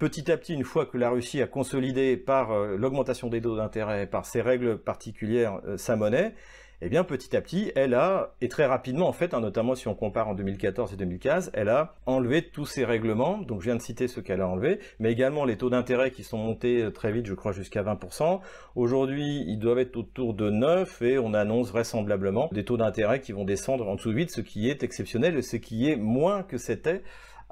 petit 0.03 0.33
à 0.33 0.37
petit, 0.37 0.53
une 0.53 0.65
fois 0.65 0.85
que 0.85 0.99
la 0.99 1.11
Russie 1.11 1.41
a 1.43 1.47
consolidé 1.47 2.17
par 2.17 2.51
euh, 2.51 2.77
l'augmentation 2.77 3.29
des 3.29 3.41
taux 3.41 3.55
d'intérêt, 3.55 4.09
par 4.09 4.27
ses 4.27 4.43
règles 4.43 4.77
particulières, 4.77 5.61
euh, 5.65 5.77
sa 5.77 5.95
monnaie, 5.95 6.35
eh 6.81 6.89
bien 6.89 7.05
petit 7.05 7.37
à 7.37 7.41
petit, 7.41 7.71
elle 7.77 7.95
a, 7.95 8.35
et 8.41 8.49
très 8.49 8.67
rapidement 8.67 9.07
en 9.07 9.13
fait, 9.13 9.33
hein, 9.33 9.41
notamment 9.41 9.77
si 9.77 9.87
on 9.87 9.95
compare 9.95 10.27
en 10.27 10.35
2014 10.35 10.93
et 10.93 10.97
2015, 10.97 11.53
elle 11.55 11.69
a 11.69 11.95
enlevé 12.07 12.43
tous 12.43 12.67
ces 12.67 12.85
règlements, 12.85 13.39
donc 13.39 13.61
je 13.61 13.67
viens 13.67 13.77
de 13.77 13.81
citer 13.81 14.09
ce 14.09 14.19
qu'elle 14.19 14.41
a 14.41 14.49
enlevé, 14.49 14.81
mais 14.99 15.13
également 15.13 15.45
les 15.45 15.57
taux 15.57 15.71
d'intérêt 15.71 16.11
qui 16.11 16.25
sont 16.25 16.39
montés 16.39 16.83
euh, 16.83 16.91
très 16.91 17.13
vite, 17.13 17.27
je 17.27 17.35
crois 17.35 17.53
jusqu'à 17.53 17.85
20%. 17.85 18.41
Aujourd'hui, 18.75 19.45
ils 19.47 19.61
doivent 19.61 19.79
être 19.79 19.97
autour 19.97 20.35
de 20.35 20.51
9 20.51 21.01
et 21.03 21.19
on 21.21 21.33
annonce 21.33 21.71
vraisemblablement 21.71 22.49
des 22.51 22.65
taux 22.65 22.77
d'intérêt 22.77 23.21
qui 23.21 23.31
vont 23.31 23.45
descendre 23.45 23.89
en 23.89 23.95
dessous 23.95 24.11
de 24.11 24.17
8, 24.17 24.33
ce 24.33 24.41
qui 24.41 24.69
est 24.69 24.83
exceptionnel 24.83 25.37
et 25.37 25.43
ce 25.43 25.59
qui 25.59 25.89
est 25.89 25.95
moins 25.95 26.43
que 26.43 26.59
c'était 26.59 27.03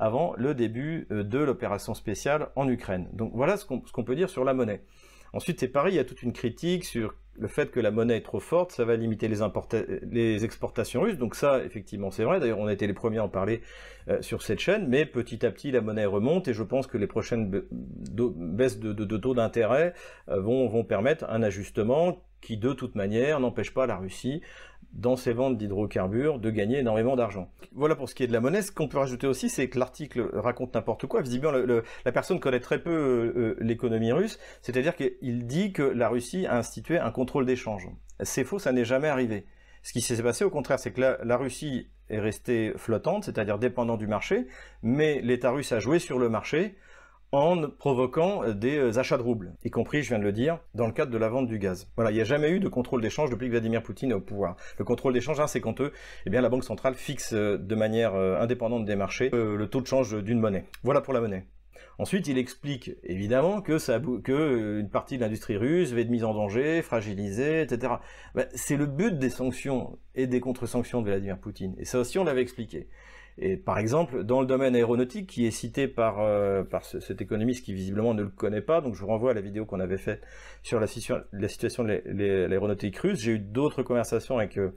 avant 0.01 0.35
le 0.37 0.55
début 0.55 1.07
euh, 1.13 1.23
de 1.23 1.39
l'opération 1.39 1.95
spéciale 1.95 2.49
en 2.57 2.69
Ukraine. 2.69 3.09
Donc 3.13 3.33
voilà 3.35 3.57
ce 3.57 3.65
qu'on 3.65 4.05
peut 4.05 4.17
dire 4.17 4.31
sur 4.31 4.45
la 4.45 4.55
monnaie. 4.55 4.83
Ensuite, 5.33 5.61
c'est 5.61 5.69
pareil, 5.69 5.95
il 5.95 5.97
y 5.97 6.01
a 6.01 6.05
toute 6.05 6.25
une 6.25 6.33
critique 6.33 6.85
sur 6.85 7.15
le 7.39 7.47
fait 7.47 7.71
que 7.71 7.79
la 7.79 7.91
monnaie 7.91 8.17
est 8.17 8.23
trop 8.23 8.41
forte, 8.41 8.73
ça 8.73 8.85
va 8.85 8.97
limiter 8.97 9.29
les, 9.29 10.45
exportations 10.45 11.03
russes. 11.03 11.17
Donc 11.17 11.35
ça, 11.35 11.63
effectivement, 11.65 12.11
c'est 12.11 12.25
vrai. 12.25 12.41
D'ailleurs, 12.41 12.59
on 12.59 12.67
a 12.67 12.73
été 12.73 12.87
les 12.87 12.93
premiers 12.93 13.19
à 13.19 13.25
en 13.25 13.29
parler 13.29 13.63
euh, 14.09 14.21
sur 14.21 14.43
cette 14.43 14.59
chaîne. 14.59 14.89
Mais 14.89 15.07
petit 15.07 15.47
à 15.47 15.51
petit, 15.51 15.71
la 15.71 15.81
monnaie 15.81 16.07
remonte 16.07 16.49
et 16.49 16.55
je 16.55 16.63
pense 16.63 16.87
que 16.87 16.99
les 16.99 17.07
prochaines 17.07 17.51
baisses 17.51 18.81
de, 18.81 19.17
taux 19.17 19.35
d'intérêt 19.35 19.95
euh, 20.29 20.41
vont 20.41 20.85
permettre 20.85 21.25
un 21.29 21.43
ajustement 21.43 22.19
qui, 22.41 22.57
de 22.57 22.73
toute 22.73 22.95
manière, 22.95 23.39
n'empêche 23.39 23.73
pas 23.73 23.87
la 23.87 23.97
Russie 23.97 24.43
dans 24.93 25.17
ses 25.17 25.33
ventes 25.33 25.57
d'hydrocarbures 25.57 26.39
de 26.39 26.51
gagner 26.51 26.79
énormément 26.79 27.17
d'argent. 27.17 27.51
Voilà 27.73 27.95
pour 27.95 28.09
ce 28.09 28.15
qui 28.15 28.25
est 28.25 28.27
de 28.27 28.33
la 28.33 28.41
monnaie. 28.41 28.63
Ce 28.63 28.73
qu'on 28.73 28.89
peut 28.89 28.99
rajouter 28.99 29.27
aussi, 29.27 29.49
c'est 29.49 29.69
que 29.69 29.79
l'article 29.79 30.29
raconte 30.35 30.75
n'importe 30.75 31.07
quoi. 31.07 31.23
Visiblement, 31.23 31.53
la 32.05 32.13
personne 32.13 32.41
connaît 32.41 32.61
très 32.61 32.83
peu 32.83 32.91
euh, 32.91 33.33
euh, 33.37 33.57
l'économie 33.61 34.13
russe, 34.13 34.39
c'est-à-dire 34.63 34.97
qu'il 34.97 35.47
dit 35.47 35.73
que 35.73 35.83
la 35.83 36.09
Russie 36.09 36.47
a 36.47 36.57
institué 36.57 36.99
un 36.99 37.11
contrôle 37.11 37.47
d'échange. 37.47 37.89
C'est 38.23 38.45
faux, 38.45 38.59
ça 38.59 38.73
n'est 38.73 38.85
jamais 38.85 39.09
arrivé. 39.09 39.47
Ce 39.83 39.93
qui 39.93 40.01
s'est 40.01 40.23
passé, 40.23 40.45
au 40.45 40.51
contraire, 40.51 40.79
c'est 40.79 40.93
que 40.93 41.17
la, 41.23 41.37
Russie 41.37 41.89
est 42.11 42.19
restée 42.19 42.73
flottante, 42.77 43.25
c'est-à-dire 43.25 43.59
dépendante 43.59 43.99
du 43.99 44.07
marché, 44.07 44.47
mais 44.83 45.21
l'État 45.23 45.51
russe 45.51 45.73
a 45.73 45.79
joué 45.79 45.99
sur 45.99 46.19
le 46.19 46.29
marché 46.29 46.77
en 47.33 47.69
provoquant 47.71 48.43
euh, 48.43 48.55
des 48.55 48.77
euh, 48.77 48.99
achats 48.99 49.17
de 49.17 49.23
roubles, 49.23 49.55
y 49.65 49.71
compris, 49.71 50.03
je 50.03 50.09
viens 50.09 50.19
de 50.19 50.25
le 50.25 50.33
dire, 50.33 50.59
dans 50.75 50.87
le 50.87 50.93
cadre 50.93 51.13
de 51.13 51.19
la 51.19 51.29
vente 51.29 51.47
du 51.47 51.59
gaz. 51.59 51.89
Voilà, 51.97 52.11
il 52.11 52.15
n'y 52.15 52.21
a 52.21 52.25
jamais 52.25 52.51
eu 52.51 52.61
de 52.61 52.69
contrôle 52.69 53.01
d'échange 53.01 53.31
depuis 53.31 53.47
que 53.47 53.53
Vladimir 53.53 53.83
Poutine 53.83 54.11
est 54.11 54.15
au 54.15 54.21
pouvoir. 54.21 54.57
Le 54.79 54.85
contrôle 54.85 55.13
d'échange, 55.13 55.39
hein, 55.41 55.47
c'est 55.47 55.61
quand 55.61 55.81
eux, 55.81 55.93
eh 56.27 56.31
la 56.31 56.49
Banque 56.49 56.65
centrale 56.65 56.95
fixe 56.95 57.33
euh, 57.33 57.59
de 57.59 57.75
manière 57.75 58.15
indépendante 58.15 58.85
des 58.85 58.97
marchés 58.97 59.31
le 59.33 59.67
taux 59.67 59.81
de 59.81 59.87
change 59.87 60.23
d'une 60.23 60.41
monnaie. 60.41 60.65
Voilà 60.83 61.01
pour 61.01 61.13
la 61.13 61.21
monnaie. 61.21 61.47
Ensuite, 61.99 62.29
il 62.29 62.39
explique 62.39 62.93
évidemment 63.03 63.61
que, 63.61 64.79
une 64.81 64.89
partie 64.89 65.17
de 65.17 65.23
l'industrie 65.23 65.59
russe 65.59 65.93
va 65.93 66.01
être 66.01 66.09
mise 66.09 66.25
en 66.25 66.33
danger, 66.33 66.81
fragilisée, 66.81 67.61
etc. 67.61 67.95
Ben, 68.35 68.47
c'est 68.55 68.77
le 68.77 68.87
but 68.87 69.19
des 69.19 69.29
sanctions 69.29 69.99
et 70.15 70.27
des 70.27 70.41
contre-sanctions 70.41 71.03
de 71.03 71.07
Vladimir 71.07 71.39
Poutine. 71.39 71.75
Et 71.79 71.85
ça 71.85 71.99
aussi, 71.99 72.19
on 72.19 72.25
l'avait 72.25 72.43
expliqué. 72.43 72.89
Et 73.43 73.57
par 73.57 73.79
exemple, 73.79 74.23
dans 74.23 74.43
le 74.43 74.47
domaine 74.47 74.77
aéronautique, 74.77 75.27
qui 75.27 75.47
est 75.47 75.51
cité 75.51 75.89
par, 75.89 76.21
euh, 76.21 76.63
par 76.63 76.85
cet 76.85 77.23
économiste 77.23 77.65
qui 77.65 77.73
visiblement 77.73 78.13
ne 78.13 78.23
le 78.23 78.29
connaît 78.29 78.61
pas, 78.61 78.83
donc 78.83 78.95
je 78.95 79.01
vous 79.01 79.07
renvoie 79.07 79.31
à 79.31 79.35
la 79.35 79.41
vidéo 79.41 79.65
qu'on 79.65 79.81
avait 79.81 79.97
faite 79.97 80.23
sur 80.63 80.79
la, 80.79 80.87
la, 81.33 81.49
situation 81.49 81.83
de 81.83 82.03
l'aéronautique 82.47 82.99
russe, 82.99 83.19
j'ai 83.19 83.33
eu 83.33 83.39
d'autres 83.39 83.83
conversations 83.83 84.37
avec 84.37 84.59
euh, 84.59 84.73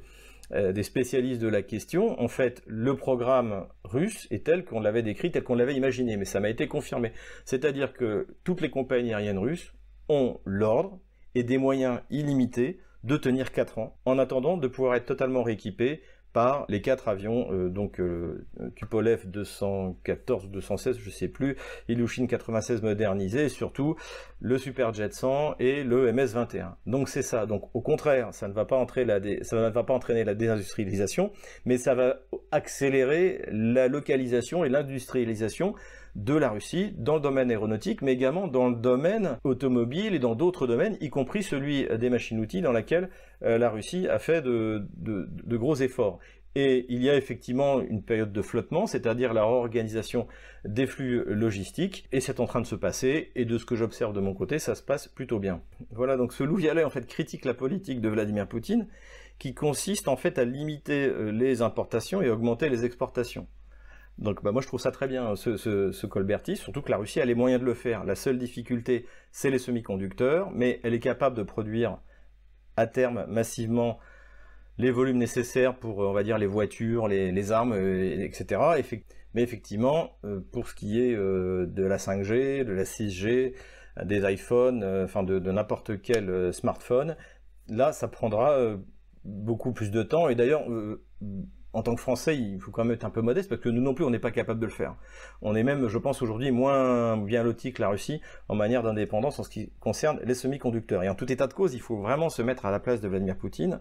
euh, 0.54 0.72
des 0.72 0.84
spécialistes 0.84 1.42
de 1.42 1.50
la 1.50 1.62
question. 1.62 2.18
En 2.22 2.30
fait, 2.30 2.62
le 2.66 2.96
programme 2.96 3.68
russe 3.84 4.28
est 4.32 4.46
tel 4.46 4.64
qu'on 4.64 4.80
l'avait 4.80 5.04
décrit, 5.04 5.30
tel 5.30 5.44
qu'on 5.44 5.56
l'avait 5.56 5.76
imaginé, 5.76 6.16
mais 6.16 6.26
ça 6.26 6.40
m'a 6.40 6.50
été 6.50 6.68
confirmé. 6.68 7.12
C'est-à-dire 7.44 7.92
que 7.92 8.28
toutes 8.46 8.62
les 8.62 8.70
compagnies 8.70 9.14
aériennes 9.14 9.40
russes 9.40 9.74
ont 10.08 10.40
l'ordre 10.46 11.02
et 11.36 11.44
des 11.44 11.58
moyens 11.58 12.00
illimités 12.10 12.80
de 13.04 13.18
tenir 13.18 13.52
4 13.52 13.80
ans, 13.80 13.98
en 14.06 14.18
attendant 14.20 14.56
de 14.56 14.68
pouvoir 14.68 14.96
être 14.96 15.06
totalement 15.06 15.44
rééquipées 15.44 16.02
par 16.34 16.66
les 16.68 16.82
quatre 16.82 17.08
avions, 17.08 17.48
euh, 17.52 17.70
donc 17.70 18.00
euh, 18.00 18.46
Tupolev 18.76 19.28
214 19.28 20.46
ou 20.46 20.48
216, 20.50 20.98
je 21.00 21.10
sais 21.10 21.28
plus, 21.28 21.56
Ilyushin 21.88 22.26
96 22.26 22.82
modernisé, 22.82 23.46
et 23.46 23.50
surtout 23.50 23.96
le 24.42 24.58
Superjet 24.58 25.12
100 25.12 25.56
et 25.60 25.84
le 25.84 26.12
MS-21. 26.12 26.74
Donc 26.88 27.08
c'est 27.08 27.22
ça. 27.22 27.46
Donc 27.46 27.70
au 27.74 27.82
contraire, 27.82 28.34
ça 28.34 28.48
ne 28.48 28.54
va 28.54 28.66
pas 28.66 28.84
ça 29.44 29.56
ne 29.56 29.70
va 29.70 29.84
pas 29.84 29.94
entraîner 29.94 30.24
la 30.24 30.34
désindustrialisation, 30.34 31.32
mais 31.66 31.78
ça 31.78 31.94
va 31.94 32.18
accélérer 32.52 33.46
la 33.52 33.88
localisation 33.88 34.66
et 34.66 34.70
l'industrialisation 34.70 35.76
de 36.16 36.36
la 36.36 36.50
Russie 36.50 36.94
dans 36.98 37.16
le 37.16 37.22
domaine 37.22 37.50
aéronautique, 37.50 38.02
mais 38.02 38.14
également 38.14 38.48
dans 38.48 38.70
le 38.70 38.76
domaine 38.76 39.38
automobile 39.44 40.14
et 40.14 40.20
dans 40.20 40.36
d'autres 40.36 40.68
domaines, 40.68 40.98
y 41.02 41.10
compris 41.10 41.44
celui 41.44 41.88
des 41.98 42.10
machines-outils 42.10 42.62
dans 42.62 42.72
lequel 42.72 43.10
euh, 43.44 43.58
la 43.58 43.70
Russie 43.70 44.08
a 44.08 44.20
fait 44.20 44.42
de, 44.42 44.86
gros 45.48 45.76
efforts. 45.76 46.20
Et 46.56 46.86
il 46.90 47.02
y 47.02 47.10
a 47.10 47.16
effectivement 47.16 47.82
une 47.82 48.04
période 48.04 48.32
de 48.32 48.42
flottement, 48.44 48.86
c'est-à-dire 48.86 49.34
la 49.34 49.44
réorganisation 49.44 50.28
des 50.66 50.86
flux 50.86 51.24
logistiques, 51.26 52.08
et 52.12 52.20
c'est 52.20 52.40
en 52.40 52.46
train 52.46 52.62
de 52.62 52.68
se 52.68 52.76
passer, 52.76 53.32
et 53.34 53.46
de 53.46 53.58
ce 53.58 53.66
que 53.66 53.76
j'observe 53.76 54.14
de 54.14 54.20
mon 54.20 54.36
côté, 54.36 54.60
ça 54.60 54.76
se 54.76 54.84
passe 54.84 55.08
plutôt 55.08 55.40
bien. 55.40 55.62
Voilà, 55.90 56.16
donc 56.16 56.32
ce 56.32 56.44
Louvialet 56.44 56.84
en 56.84 56.92
fait 56.92 57.08
critique 57.08 57.46
la 57.46 57.56
politique 57.56 58.02
de 58.02 58.10
Vladimir 58.10 58.48
Poutine, 58.48 58.88
qui 59.40 59.56
consiste 59.56 60.08
en 60.08 60.16
fait 60.16 60.38
à 60.38 60.46
limiter 60.46 61.08
euh, 61.08 61.32
les 61.32 61.64
importations 61.64 62.22
et 62.22 62.30
augmenter 62.30 62.70
les 62.70 62.86
exportations. 62.86 63.48
Donc 64.20 64.44
bah, 64.44 64.52
moi 64.52 64.62
je 64.62 64.68
trouve 64.68 64.80
ça 64.80 64.92
très 64.92 65.08
bien 65.08 65.36
ce, 65.36 65.58
ce, 65.58 66.06
Colberti, 66.06 66.56
surtout 66.56 66.82
que 66.82 66.92
la 66.92 66.98
Russie 66.98 67.20
a 67.20 67.26
les 67.26 67.36
moyens 67.36 67.62
de 67.62 67.66
le 67.66 67.74
faire. 67.74 68.04
La 68.06 68.16
seule 68.16 68.38
difficulté 68.38 69.08
c'est 69.32 69.50
les 69.50 69.60
semi-conducteurs, 69.60 70.52
mais 70.52 70.80
elle 70.84 70.94
est 70.94 71.00
capable 71.00 71.36
de 71.36 71.44
produire 71.44 71.98
à 72.78 72.88
terme 72.88 73.26
massivement 73.28 74.00
les 74.78 74.92
volumes 74.92 75.18
nécessaires 75.18 75.78
pour 75.78 76.00
on 76.00 76.14
va 76.14 76.24
dire 76.24 76.38
les 76.38 76.48
voitures, 76.48 77.08
les, 77.08 77.52
armes, 77.52 77.74
euh, 77.74 78.24
etc. 78.24 78.62
Mais 79.34 79.42
effectivement, 79.42 80.12
euh, 80.26 80.42
pour 80.52 80.68
ce 80.68 80.76
qui 80.76 81.02
est 81.02 81.16
euh, 81.16 81.66
de 81.66 81.84
la 81.84 81.98
5G, 81.98 82.64
de 82.64 82.72
la 82.72 82.84
6G, 82.84 83.54
des 84.04 84.32
iPhones, 84.32 84.84
enfin 85.04 85.24
de, 85.24 85.40
de 85.40 85.52
n'importe 85.52 86.02
quel 86.02 86.52
smartphone, 86.52 87.16
là 87.68 87.94
ça 87.94 88.08
prendra 88.08 88.76
beaucoup 89.24 89.72
plus 89.72 89.92
de 89.92 90.02
temps. 90.02 90.30
Et 90.30 90.36
d'ailleurs 90.36 90.64
en 91.74 91.82
tant 91.82 91.96
que 91.96 92.02
Français, 92.02 92.38
il 92.38 92.60
faut 92.60 92.72
quand 92.72 92.84
même 92.84 92.94
être 92.94 93.04
un 93.04 93.10
peu 93.10 93.22
modeste 93.22 93.50
parce 93.50 93.60
que 93.60 93.70
nous 93.70 93.82
non 93.82 93.94
plus, 93.96 94.06
on 94.06 94.12
n'est 94.12 94.20
pas 94.20 94.32
capable 94.32 94.60
de 94.60 94.66
le 94.66 94.72
faire. 94.72 94.96
On 95.42 95.56
est 95.56 95.64
même, 95.64 95.88
je 95.88 95.98
pense, 95.98 96.22
aujourd'hui 96.22 96.52
moins 96.52 97.18
bien 97.18 97.44
loti 97.44 97.74
que 97.74 97.82
la 97.82 97.90
Russie 97.90 98.22
en 98.48 98.56
manière 98.56 98.84
d'indépendance 98.84 99.40
en 99.40 99.44
ce 99.44 99.50
qui 99.50 99.72
concerne 99.80 100.20
les 100.24 100.36
semi-conducteurs. 100.36 101.04
Et 101.04 101.10
en 101.10 101.16
tout 101.16 101.32
état 101.32 101.48
de 101.48 101.54
cause, 101.54 101.74
il 101.74 101.82
faut 101.82 101.98
vraiment 101.98 102.30
se 102.30 102.44
mettre 102.44 102.66
à 102.68 102.72
la 102.72 102.80
place 102.80 103.02
de 103.02 103.08
Vladimir 103.08 103.38
Poutine. 103.38 103.80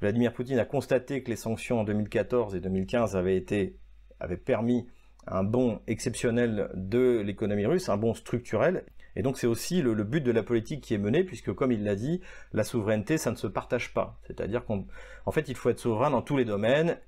Vladimir 0.00 0.32
Poutine 0.32 0.58
a 0.58 0.64
constaté 0.64 1.22
que 1.22 1.30
les 1.30 1.36
sanctions 1.36 1.80
en 1.80 1.84
2014 1.84 2.54
et 2.54 2.60
2015 2.60 3.16
avaient 3.16 3.36
été, 3.36 3.76
avaient 4.20 4.36
permis 4.36 4.86
un 5.26 5.42
bond 5.42 5.80
exceptionnel 5.86 6.70
de 6.74 7.20
l'économie 7.24 7.66
russe, 7.66 7.88
un 7.88 7.96
bond 7.96 8.14
structurel. 8.14 8.84
Et 9.14 9.22
donc 9.22 9.36
c'est 9.36 9.46
aussi 9.46 9.82
le, 9.82 9.94
but 10.04 10.22
de 10.22 10.32
la 10.32 10.42
politique 10.42 10.80
qui 10.80 10.94
est 10.94 10.98
menée, 10.98 11.24
puisque 11.24 11.52
comme 11.52 11.72
il 11.72 11.84
l'a 11.84 11.94
dit, 11.94 12.20
la 12.52 12.64
souveraineté, 12.64 13.18
ça 13.18 13.30
ne 13.30 13.36
se 13.36 13.46
partage 13.46 13.92
pas. 13.92 14.18
C'est-à-dire 14.26 14.64
qu'en 14.64 15.32
fait, 15.32 15.48
il 15.48 15.54
faut 15.54 15.70
être 15.70 15.78
souverain 15.78 16.10
dans 16.10 16.22
tous 16.22 16.36
les 16.36 16.44
domaines, 16.44 16.98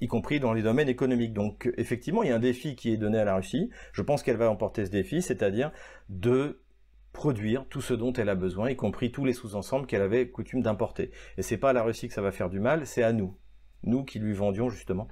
y 0.00 0.06
compris 0.06 0.40
dans 0.40 0.52
les 0.52 0.62
domaines 0.62 0.88
économiques. 0.88 1.32
Donc 1.32 1.70
effectivement, 1.76 2.22
il 2.22 2.28
y 2.28 2.32
a 2.32 2.36
un 2.36 2.40
défi 2.40 2.76
qui 2.76 2.92
est 2.92 2.96
donné 2.96 3.18
à 3.18 3.24
la 3.24 3.36
Russie. 3.36 3.70
Je 3.92 4.02
pense 4.02 4.22
qu'elle 4.22 4.36
va 4.36 4.50
emporter 4.50 4.86
ce 4.86 4.90
défi, 4.90 5.22
c'est-à-dire 5.22 5.72
de 6.08 6.60
produire 7.12 7.66
tout 7.68 7.80
ce 7.80 7.94
dont 7.94 8.12
elle 8.12 8.28
a 8.28 8.34
besoin, 8.34 8.70
y 8.70 8.76
compris 8.76 9.10
tous 9.10 9.24
les 9.24 9.32
sous-ensembles 9.32 9.86
qu'elle 9.86 10.02
avait 10.02 10.28
coutume 10.28 10.62
d'importer. 10.62 11.10
Et 11.36 11.42
c'est 11.42 11.56
pas 11.56 11.70
à 11.70 11.72
la 11.72 11.82
Russie 11.82 12.08
que 12.08 12.14
ça 12.14 12.22
va 12.22 12.30
faire 12.30 12.50
du 12.50 12.60
mal, 12.60 12.86
c'est 12.86 13.02
à 13.02 13.12
nous, 13.12 13.36
nous 13.82 14.04
qui 14.04 14.18
lui 14.18 14.34
vendions 14.34 14.68
justement 14.68 15.08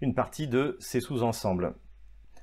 une 0.00 0.14
partie 0.14 0.48
de 0.48 0.76
ces 0.80 1.00
sous-ensembles. 1.00 1.74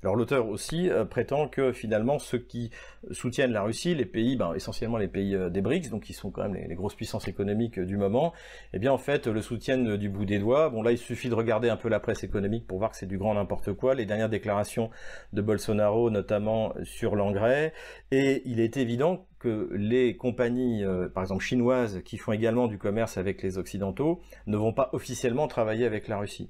Alors 0.01 0.15
l'auteur 0.15 0.47
aussi 0.47 0.89
euh, 0.89 1.03
prétend 1.03 1.49
que 1.49 1.73
finalement 1.73 2.19
ceux 2.19 2.37
qui 2.37 2.71
soutiennent 3.11 3.51
la 3.51 3.63
Russie, 3.63 3.95
les 3.95 4.05
pays, 4.05 4.37
ben, 4.37 4.53
essentiellement 4.53 4.97
les 4.97 5.09
pays 5.09 5.35
euh, 5.35 5.49
des 5.49 5.61
BRICS, 5.61 5.89
donc 5.89 6.03
qui 6.03 6.13
sont 6.13 6.31
quand 6.31 6.43
même 6.43 6.55
les, 6.55 6.75
grosses 6.75 6.95
puissances 6.95 7.27
économiques 7.27 7.79
euh, 7.79 7.85
du 7.85 7.97
moment, 7.97 8.33
eh 8.73 8.79
bien 8.79 8.93
en 8.93 8.97
fait 8.97 9.27
le 9.27 9.41
soutiennent 9.41 9.97
du 9.97 10.07
bout 10.07 10.23
des 10.23 10.39
doigts. 10.39 10.69
Bon 10.69 10.83
là 10.83 10.91
il 10.91 10.97
suffit 10.97 11.27
de 11.27 11.33
regarder 11.33 11.69
un 11.69 11.75
peu 11.75 11.89
la 11.89 11.99
presse 11.99 12.23
économique 12.23 12.65
pour 12.65 12.79
voir 12.79 12.91
que 12.91 12.97
c'est 12.97 13.07
du 13.07 13.17
grand 13.17 13.33
n'importe 13.33 13.73
quoi. 13.73 13.93
Les 13.93 14.05
dernières 14.05 14.29
déclarations 14.29 14.89
de 15.33 15.41
Bolsonaro 15.41 16.09
notamment 16.09 16.73
sur 16.83 17.15
l'engrais, 17.15 17.73
et 18.11 18.41
il 18.45 18.61
est 18.61 18.77
évident 18.77 19.25
que 19.39 19.69
les 19.73 20.15
compagnies, 20.17 20.83
par 21.13 21.23
exemple 21.23 21.43
chinoises, 21.43 22.01
qui 22.03 22.17
font 22.17 22.33
également 22.33 22.67
du 22.67 22.77
commerce 22.77 23.17
avec 23.17 23.41
les 23.41 23.57
Occidentaux, 23.57 24.21
ne 24.47 24.57
vont 24.57 24.73
pas 24.73 24.89
officiellement 24.91 25.47
travailler 25.47 25.85
avec 25.85 26.07
la 26.09 26.17
Russie. 26.17 26.49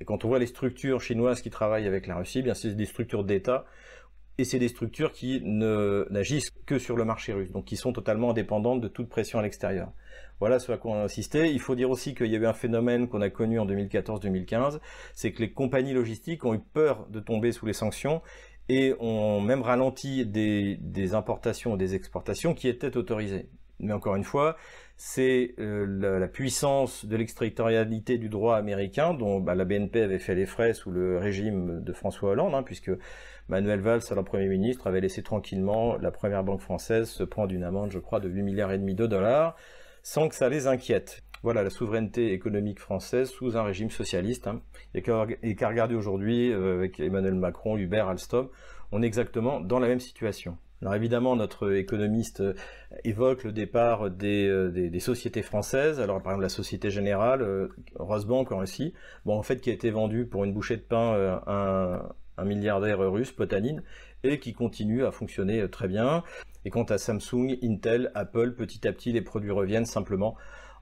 Et 0.00 0.04
quand 0.04 0.24
on 0.24 0.28
voit 0.28 0.38
les 0.38 0.46
structures 0.46 1.00
chinoises 1.00 1.42
qui 1.42 1.50
travaillent 1.50 1.86
avec 1.86 2.06
la 2.06 2.16
Russie, 2.16 2.38
eh 2.40 2.42
bien 2.42 2.54
c'est 2.54 2.74
des 2.74 2.86
structures 2.86 3.24
d'État 3.24 3.64
et 4.38 4.44
c'est 4.44 4.58
des 4.58 4.68
structures 4.68 5.12
qui 5.12 5.42
n'agissent 5.44 6.50
que 6.64 6.78
sur 6.78 6.96
le 6.96 7.04
marché 7.04 7.34
russe, 7.34 7.52
donc 7.52 7.66
qui 7.66 7.76
sont 7.76 7.92
totalement 7.92 8.30
indépendantes 8.30 8.80
de 8.80 8.88
toute 8.88 9.10
pression 9.10 9.38
à 9.38 9.42
l'extérieur. 9.42 9.92
Voilà 10.38 10.58
ce 10.58 10.72
à 10.72 10.78
quoi 10.78 10.92
on 10.92 10.94
a 10.94 11.04
insisté. 11.04 11.50
Il 11.50 11.60
faut 11.60 11.74
dire 11.74 11.90
aussi 11.90 12.14
qu'il 12.14 12.28
y 12.28 12.36
a 12.36 12.38
eu 12.38 12.46
un 12.46 12.54
phénomène 12.54 13.08
qu'on 13.08 13.20
a 13.20 13.28
connu 13.28 13.58
en 13.58 13.66
2014-2015, 13.66 14.80
c'est 15.12 15.32
que 15.32 15.40
les 15.40 15.52
compagnies 15.52 15.92
logistiques 15.92 16.46
ont 16.46 16.54
eu 16.54 16.60
peur 16.60 17.06
de 17.10 17.20
tomber 17.20 17.52
sous 17.52 17.66
les 17.66 17.74
sanctions 17.74 18.22
et 18.70 18.94
ont 18.98 19.42
même 19.42 19.60
ralenti 19.60 20.24
des, 20.24 20.78
des 20.80 21.12
importations 21.12 21.74
et 21.74 21.78
des 21.78 21.94
exportations 21.94 22.54
qui 22.54 22.68
étaient 22.68 22.96
autorisées. 22.96 23.50
Mais 23.78 23.92
encore 23.92 24.16
une 24.16 24.24
fois, 24.24 24.56
c'est 25.02 25.54
euh, 25.58 26.18
la, 26.20 26.28
puissance 26.28 27.06
de 27.06 27.16
l'extraterritorialité 27.16 28.18
du 28.18 28.28
droit 28.28 28.56
américain, 28.56 29.14
dont 29.14 29.40
bah, 29.40 29.54
la 29.54 29.64
BNP 29.64 30.02
avait 30.02 30.18
fait 30.18 30.34
les 30.34 30.44
frais 30.44 30.74
sous 30.74 30.90
le 30.90 31.16
régime 31.16 31.82
de 31.82 31.92
François 31.94 32.32
Hollande, 32.32 32.54
hein, 32.54 32.62
puisque 32.62 32.90
Manuel 33.48 33.80
Valls, 33.80 34.02
alors 34.10 34.24
Premier 34.24 34.48
ministre, 34.48 34.86
avait 34.86 35.00
laissé 35.00 35.22
tranquillement 35.22 35.96
la 35.96 36.10
première 36.10 36.44
banque 36.44 36.60
française 36.60 37.08
se 37.08 37.22
prendre 37.22 37.54
une 37.54 37.64
amende, 37.64 37.90
je 37.90 37.98
crois, 37.98 38.20
de 38.20 38.28
8 38.28 38.42
milliards 38.42 38.72
et 38.72 38.78
demi 38.78 38.94
de 38.94 39.06
dollars, 39.06 39.56
sans 40.02 40.28
que 40.28 40.34
ça 40.34 40.50
les 40.50 40.66
inquiète. 40.66 41.22
Voilà 41.42 41.62
la 41.62 41.70
souveraineté 41.70 42.34
économique 42.34 42.78
française 42.78 43.30
sous 43.30 43.56
un 43.56 43.62
régime 43.62 43.88
socialiste. 43.88 44.48
Hein. 44.48 44.60
Et 44.92 45.00
qu'à 45.00 45.68
regarder 45.68 45.94
aujourd'hui, 45.94 46.52
euh, 46.52 46.74
avec 46.74 47.00
Emmanuel 47.00 47.36
Macron, 47.36 47.78
Hubert, 47.78 48.08
Alstom, 48.08 48.50
on 48.92 49.02
est 49.02 49.06
exactement 49.06 49.60
dans 49.60 49.78
la 49.78 49.88
même 49.88 50.00
situation. 50.00 50.58
Alors 50.82 50.94
évidemment, 50.94 51.36
notre 51.36 51.74
économiste 51.74 52.40
euh, 52.40 52.54
évoque 53.04 53.44
le 53.44 53.52
départ 53.52 54.10
des, 54.10 54.46
euh, 54.48 54.98
sociétés 54.98 55.42
françaises. 55.42 56.00
Alors 56.00 56.22
par 56.22 56.32
exemple 56.32 56.42
la 56.42 56.48
Société 56.48 56.90
Générale, 56.90 57.42
euh, 57.42 57.68
Rosbank 57.96 58.50
en 58.50 58.58
Russie, 58.58 58.94
bon 59.26 59.36
en 59.36 59.42
fait 59.42 59.60
qui 59.60 59.68
a 59.68 59.74
été 59.74 59.90
vendue 59.90 60.24
pour 60.24 60.44
une 60.44 60.54
bouchée 60.54 60.76
de 60.76 60.82
pain 60.82 61.40
à 61.46 62.12
un, 62.38 62.44
milliardaire 62.44 63.00
russe, 63.00 63.32
Potanin, 63.32 63.82
et 64.24 64.40
qui 64.40 64.54
continue 64.54 65.04
à 65.04 65.12
fonctionner 65.12 65.68
très 65.68 65.88
bien. 65.88 66.24
Et 66.64 66.70
quant 66.70 66.84
à 66.84 66.96
Samsung, 66.96 67.58
Intel, 67.62 68.10
Apple, 68.14 68.54
petit 68.54 68.88
à 68.88 68.92
petit 68.92 69.12
les 69.12 69.20
produits 69.20 69.50
reviennent 69.50 69.84
simplement 69.84 70.36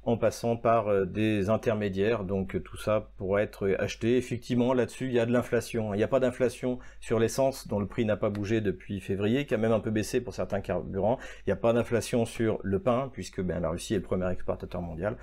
en 0.04 0.16
passant 0.16 0.56
par 0.56 0.88
euh, 0.88 1.04
des 1.04 1.50
intermédiaires. 1.50 2.24
Donc 2.24 2.62
tout 2.62 2.76
ça 2.76 3.10
pourrait 3.16 3.42
être 3.42 3.68
acheté. 3.78 4.16
Effectivement, 4.16 4.72
là-dessus, 4.72 5.06
il 5.06 5.12
y 5.12 5.20
a 5.20 5.26
de 5.26 5.32
l'inflation. 5.32 5.94
Il 5.94 5.98
n'y 5.98 6.02
a 6.02 6.08
pas 6.08 6.20
d'inflation 6.20 6.78
sur 7.00 7.18
l'essence, 7.18 7.68
dont 7.68 7.78
le 7.78 7.86
prix 7.86 8.04
n'a 8.04 8.16
pas 8.16 8.30
bougé 8.30 8.60
depuis 8.60 9.00
février, 9.00 9.46
qui 9.46 9.54
a 9.54 9.58
même 9.58 9.72
un 9.72 9.80
peu 9.80 9.90
baissé 9.90 10.20
pour 10.20 10.34
certains 10.34 10.60
carburants. 10.60 11.18
Il 11.40 11.48
n'y 11.48 11.52
a 11.52 11.56
pas 11.56 11.72
d'inflation 11.72 12.24
sur 12.24 12.58
le 12.62 12.78
pain, 12.78 13.10
puisque 13.12 13.40
ben, 13.40 13.60
la 13.60 13.70
Russie 13.70 13.94
est 13.94 13.98
le 13.98 14.02
premier 14.02 14.30
exportateur 14.30 14.82
mondial. 14.82 15.16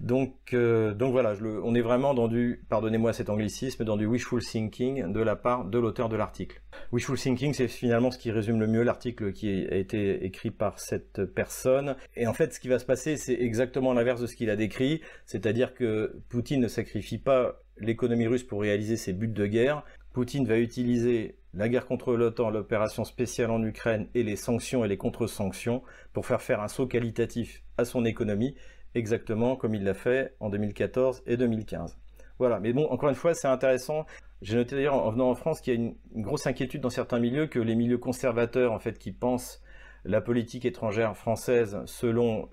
Donc, 0.00 0.34
euh, 0.54 0.94
donc 0.94 1.12
voilà, 1.12 1.34
on 1.62 1.74
est 1.74 1.80
vraiment 1.80 2.14
dans 2.14 2.28
du, 2.28 2.64
pardonnez-moi 2.68 3.12
cet 3.12 3.30
anglicisme, 3.30 3.84
dans 3.84 3.96
du 3.96 4.06
wishful 4.06 4.42
thinking 4.42 5.12
de 5.12 5.20
la 5.20 5.36
part 5.36 5.64
de 5.64 5.78
l'auteur 5.78 6.08
de 6.08 6.16
l'article. 6.16 6.60
Wishful 6.92 7.18
thinking, 7.18 7.52
c'est 7.52 7.68
finalement 7.68 8.10
ce 8.10 8.18
qui 8.18 8.30
résume 8.30 8.60
le 8.60 8.66
mieux 8.66 8.82
l'article 8.82 9.32
qui 9.32 9.66
a 9.70 9.76
été 9.76 10.24
écrit 10.24 10.50
par 10.50 10.78
cette 10.78 11.24
personne. 11.24 11.96
Et 12.16 12.26
en 12.26 12.32
fait, 12.32 12.54
ce 12.54 12.60
qui 12.60 12.68
va 12.68 12.78
se 12.78 12.84
passer, 12.84 13.16
c'est 13.16 13.34
exactement 13.34 13.92
l'inverse 13.92 14.20
de 14.20 14.26
ce 14.30 14.36
qu'il 14.36 14.48
a 14.50 14.56
décrit, 14.56 15.02
c'est-à-dire 15.26 15.74
que 15.74 16.22
Poutine 16.28 16.60
ne 16.60 16.68
sacrifie 16.68 17.18
pas 17.18 17.60
l'économie 17.76 18.26
russe 18.26 18.44
pour 18.44 18.62
réaliser 18.62 18.96
ses 18.96 19.12
buts 19.12 19.28
de 19.28 19.46
guerre. 19.46 19.84
Poutine 20.12 20.46
va 20.46 20.58
utiliser 20.58 21.36
la 21.54 21.68
guerre 21.68 21.86
contre 21.86 22.14
l'OTAN, 22.14 22.50
l'opération 22.50 23.04
spéciale 23.04 23.50
en 23.50 23.62
Ukraine 23.62 24.08
et 24.14 24.22
les 24.22 24.36
sanctions 24.36 24.84
et 24.84 24.88
les 24.88 24.96
contre-sanctions 24.96 25.82
pour 26.12 26.26
faire 26.26 26.42
faire 26.42 26.60
un 26.60 26.68
saut 26.68 26.86
qualitatif 26.86 27.62
à 27.76 27.84
son 27.84 28.04
économie, 28.04 28.54
exactement 28.94 29.56
comme 29.56 29.74
il 29.74 29.84
l'a 29.84 29.94
fait 29.94 30.34
en 30.40 30.48
2014 30.48 31.22
et 31.26 31.36
2015. 31.36 31.96
Voilà, 32.38 32.58
mais 32.60 32.72
bon, 32.72 32.86
encore 32.86 33.10
une 33.10 33.14
fois, 33.14 33.34
c'est 33.34 33.48
intéressant. 33.48 34.06
J'ai 34.40 34.56
noté 34.56 34.74
d'ailleurs 34.74 34.94
en 34.94 35.10
venant 35.10 35.28
en 35.28 35.34
France 35.34 35.60
qu'il 35.60 35.74
y 35.74 35.76
a 35.76 35.80
une, 35.80 35.94
une, 36.14 36.22
grosse 36.22 36.46
inquiétude 36.46 36.80
dans 36.80 36.88
certains 36.88 37.18
milieux 37.18 37.46
que 37.46 37.58
les 37.58 37.74
milieux 37.74 37.98
conservateurs, 37.98 38.72
en 38.72 38.78
fait, 38.78 38.98
qui 38.98 39.12
pensent 39.12 39.60
la 40.04 40.22
politique 40.22 40.64
étrangère 40.64 41.16
française 41.16 41.78
selon 41.84 42.48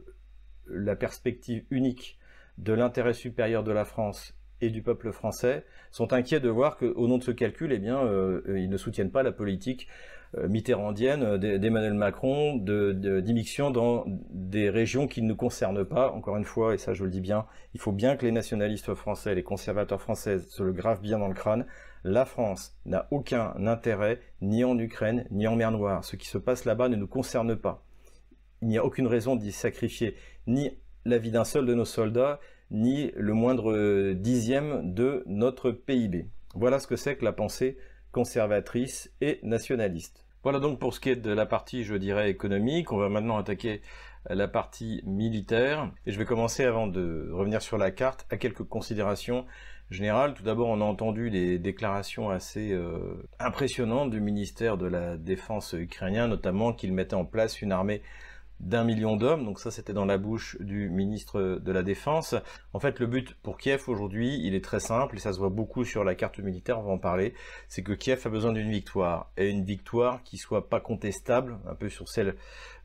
la 0.70 0.96
perspective 0.96 1.66
unique 1.70 2.18
de 2.58 2.74
l'intérêt 2.74 3.14
supérieur 3.14 3.64
de 3.64 3.72
la 3.72 3.86
France 3.86 4.34
et 4.62 4.70
du 4.70 4.82
peuple 4.82 5.12
français 5.12 5.64
sont 5.92 6.14
inquiets 6.14 6.40
de 6.40 6.50
voir 6.50 6.78
qu'au 6.78 7.08
nom 7.08 7.18
de 7.18 7.24
ce 7.24 7.32
calcul, 7.32 7.72
eh 7.72 7.80
bien, 7.80 8.04
euh, 8.04 8.42
ils 8.48 8.70
ne 8.70 8.78
soutiennent 8.78 9.12
pas 9.12 9.24
la 9.24 9.32
politique 9.32 9.88
euh, 10.36 10.48
mitterrandienne 10.48 11.24
euh, 11.24 11.58
d'Emmanuel 11.58 11.94
Macron 11.94 12.58
d'immixtion 12.58 13.72
dans 13.72 14.04
des 14.08 14.70
régions 14.70 15.08
qui 15.08 15.22
ne 15.22 15.28
nous 15.28 15.36
concernent 15.36 15.86
pas. 15.86 16.12
Encore 16.12 16.38
une 16.38 16.44
fois, 16.44 16.74
et 16.74 16.78
ça 16.78 16.94
je 16.94 17.04
le 17.04 17.10
dis 17.10 17.22
bien, 17.22 17.46
il 17.74 17.80
faut 17.80 17.92
bien 17.92 18.18
que 18.18 18.26
les 18.26 18.32
nationalistes 18.32 18.94
français, 18.94 19.36
les 19.36 19.44
conservateurs 19.44 20.02
français 20.02 20.40
se 20.40 20.64
le 20.64 20.74
gravent 20.74 21.02
bien 21.02 21.20
dans 21.20 21.28
le 21.28 21.34
crâne. 21.34 21.66
La 22.04 22.26
France 22.26 22.78
n'a 22.86 23.08
aucun 23.12 23.54
intérêt 23.68 24.20
ni 24.42 24.64
en 24.64 24.78
Ukraine 24.78 25.26
ni 25.32 25.48
en 25.48 25.56
mer 25.56 25.72
Noire. 25.72 26.04
Ce 26.04 26.16
qui 26.16 26.28
se 26.28 26.38
passe 26.38 26.66
là-bas 26.66 26.90
ne 26.90 26.96
nous 26.96 27.08
concerne 27.08 27.56
pas. 27.56 27.87
Il 28.62 28.68
n'y 28.68 28.78
a 28.78 28.86
aucune 28.86 29.08
raison 29.08 29.36
d'y 29.36 29.52
sacrifier 29.52 30.16
ni 30.48 30.72
la 31.06 31.18
vie 31.18 31.32
d'un 31.32 31.44
seul 31.44 31.66
de 31.66 31.74
nos 31.74 31.86
soldats, 31.86 32.40
ni 32.72 33.12
le 33.16 33.34
moindre 33.34 34.14
dixième 34.14 34.94
de 34.94 35.24
notre 35.26 35.72
PIB. 35.72 36.28
Voilà 36.56 36.80
ce 36.80 36.88
que 36.88 36.96
c'est 36.96 37.16
que 37.16 37.26
la 37.26 37.34
pensée 37.34 37.78
conservatrice 38.12 39.12
et 39.22 39.40
nationaliste. 39.44 40.26
Voilà 40.44 40.60
donc 40.60 40.80
pour 40.80 40.94
ce 40.94 41.00
qui 41.00 41.10
est 41.10 41.16
de 41.16 41.32
la 41.32 41.46
partie, 41.46 41.84
je 41.84 41.96
dirais, 41.96 42.30
économique. 42.30 42.92
On 42.92 42.98
va 42.98 43.10
maintenant 43.10 43.38
attaquer 43.38 43.82
la 44.30 44.48
partie 44.48 45.02
militaire. 45.06 45.92
Et 46.06 46.12
je 46.12 46.18
vais 46.18 46.26
commencer, 46.26 46.64
avant 46.64 46.88
de 46.88 47.30
revenir 47.32 47.62
sur 47.62 47.78
la 47.78 47.92
carte, 47.92 48.26
à 48.30 48.38
quelques 48.38 48.64
considérations 48.64 49.46
générales. 49.90 50.34
Tout 50.34 50.44
d'abord, 50.44 50.70
on 50.70 50.82
a 50.82 50.86
entendu 50.86 51.30
des 51.30 51.60
déclarations 51.60 52.30
assez 52.30 52.72
euh, 52.72 53.22
impressionnantes 53.40 54.10
du 54.10 54.22
ministère 54.22 54.78
de 54.78 54.88
la 54.88 55.18
Défense 55.18 55.74
ukrainien, 55.74 56.28
notamment 56.28 56.74
qu'il 56.74 56.94
mettait 56.94 57.16
en 57.16 57.26
place 57.26 57.62
une 57.62 57.72
armée 57.72 58.02
d'un 58.60 58.84
million 58.84 59.16
d'hommes, 59.16 59.46
donc 59.46 59.60
ça 59.60 59.70
c'était 59.70 59.94
dans 59.94 60.06
la 60.06 60.18
bouche 60.18 60.58
du 60.60 60.90
ministre 60.90 61.60
de 61.62 61.72
la 61.72 61.84
Défense. 61.84 62.36
En 62.74 62.80
fait 62.80 63.00
le 63.00 63.06
but 63.06 63.36
pour 63.44 63.58
Kiev 63.58 63.84
aujourd'hui 63.88 64.40
il 64.44 64.56
est 64.56 64.64
très 64.64 64.80
simple 64.80 65.16
et 65.16 65.20
ça 65.20 65.32
se 65.32 65.38
voit 65.38 65.50
beaucoup 65.50 65.86
sur 65.86 66.04
la 66.04 66.16
carte 66.16 66.40
militaire, 66.40 66.80
on 66.80 66.84
va 66.84 66.92
en 66.92 66.98
parler, 66.98 67.34
c'est 67.68 67.84
que 67.84 67.94
Kiev 67.94 68.22
a 68.26 68.30
besoin 68.30 68.54
d'une 68.54 68.72
victoire 68.72 69.32
et 69.38 69.50
une 69.50 69.64
victoire 69.64 70.24
qui 70.24 70.38
soit 70.38 70.70
pas 70.70 70.80
contestable, 70.80 71.60
un 71.70 71.76
peu 71.76 71.90
sur 71.90 72.10
celle 72.10 72.36